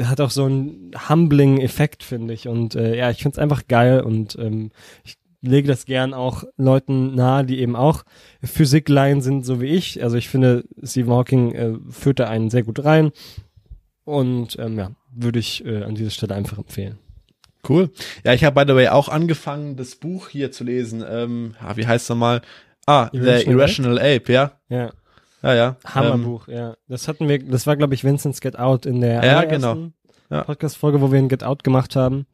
[0.04, 2.48] hat auch so einen humbling Effekt, finde ich.
[2.48, 4.70] Und äh, ja, ich finde es einfach geil und ähm,
[5.04, 8.04] ich lege das gern auch Leuten nahe, die eben auch
[8.42, 10.02] Physikleien sind, so wie ich.
[10.02, 13.12] Also ich finde, Stephen Hawking äh, führt da einen sehr gut rein.
[14.04, 16.98] Und ähm, ja, würde ich äh, an dieser Stelle einfach empfehlen.
[17.68, 17.90] Cool.
[18.24, 21.04] Ja, ich habe by the way auch angefangen, das Buch hier zu lesen.
[21.08, 22.42] Ähm, ja, wie heißt es nochmal?
[22.86, 24.52] Ah, Irrational The Irrational Ape, Ape ja?
[24.68, 24.92] Ja.
[25.42, 25.76] Ja, ja.
[25.84, 26.76] Hammerbuch, ähm, ja.
[26.88, 29.90] Das hatten wir, das war, glaube ich, Vincent's Get Out in der ja, genau.
[30.30, 30.44] ja.
[30.44, 32.26] Podcast-Folge, wo wir ein Get Out gemacht haben.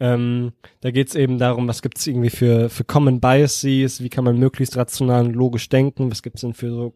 [0.00, 4.38] Ähm, da geht's eben darum, was gibt's irgendwie für, für Common Biases, wie kann man
[4.38, 6.94] möglichst rational und logisch denken, was gibt's denn für so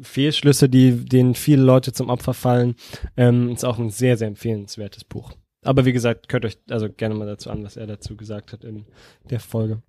[0.00, 2.76] Fehlschlüsse, die, denen viele Leute zum Opfer fallen.
[3.16, 5.32] Ähm, ist auch ein sehr, sehr empfehlenswertes Buch.
[5.64, 8.64] Aber wie gesagt, könnt euch also gerne mal dazu an, was er dazu gesagt hat
[8.64, 8.86] in
[9.30, 9.82] der Folge.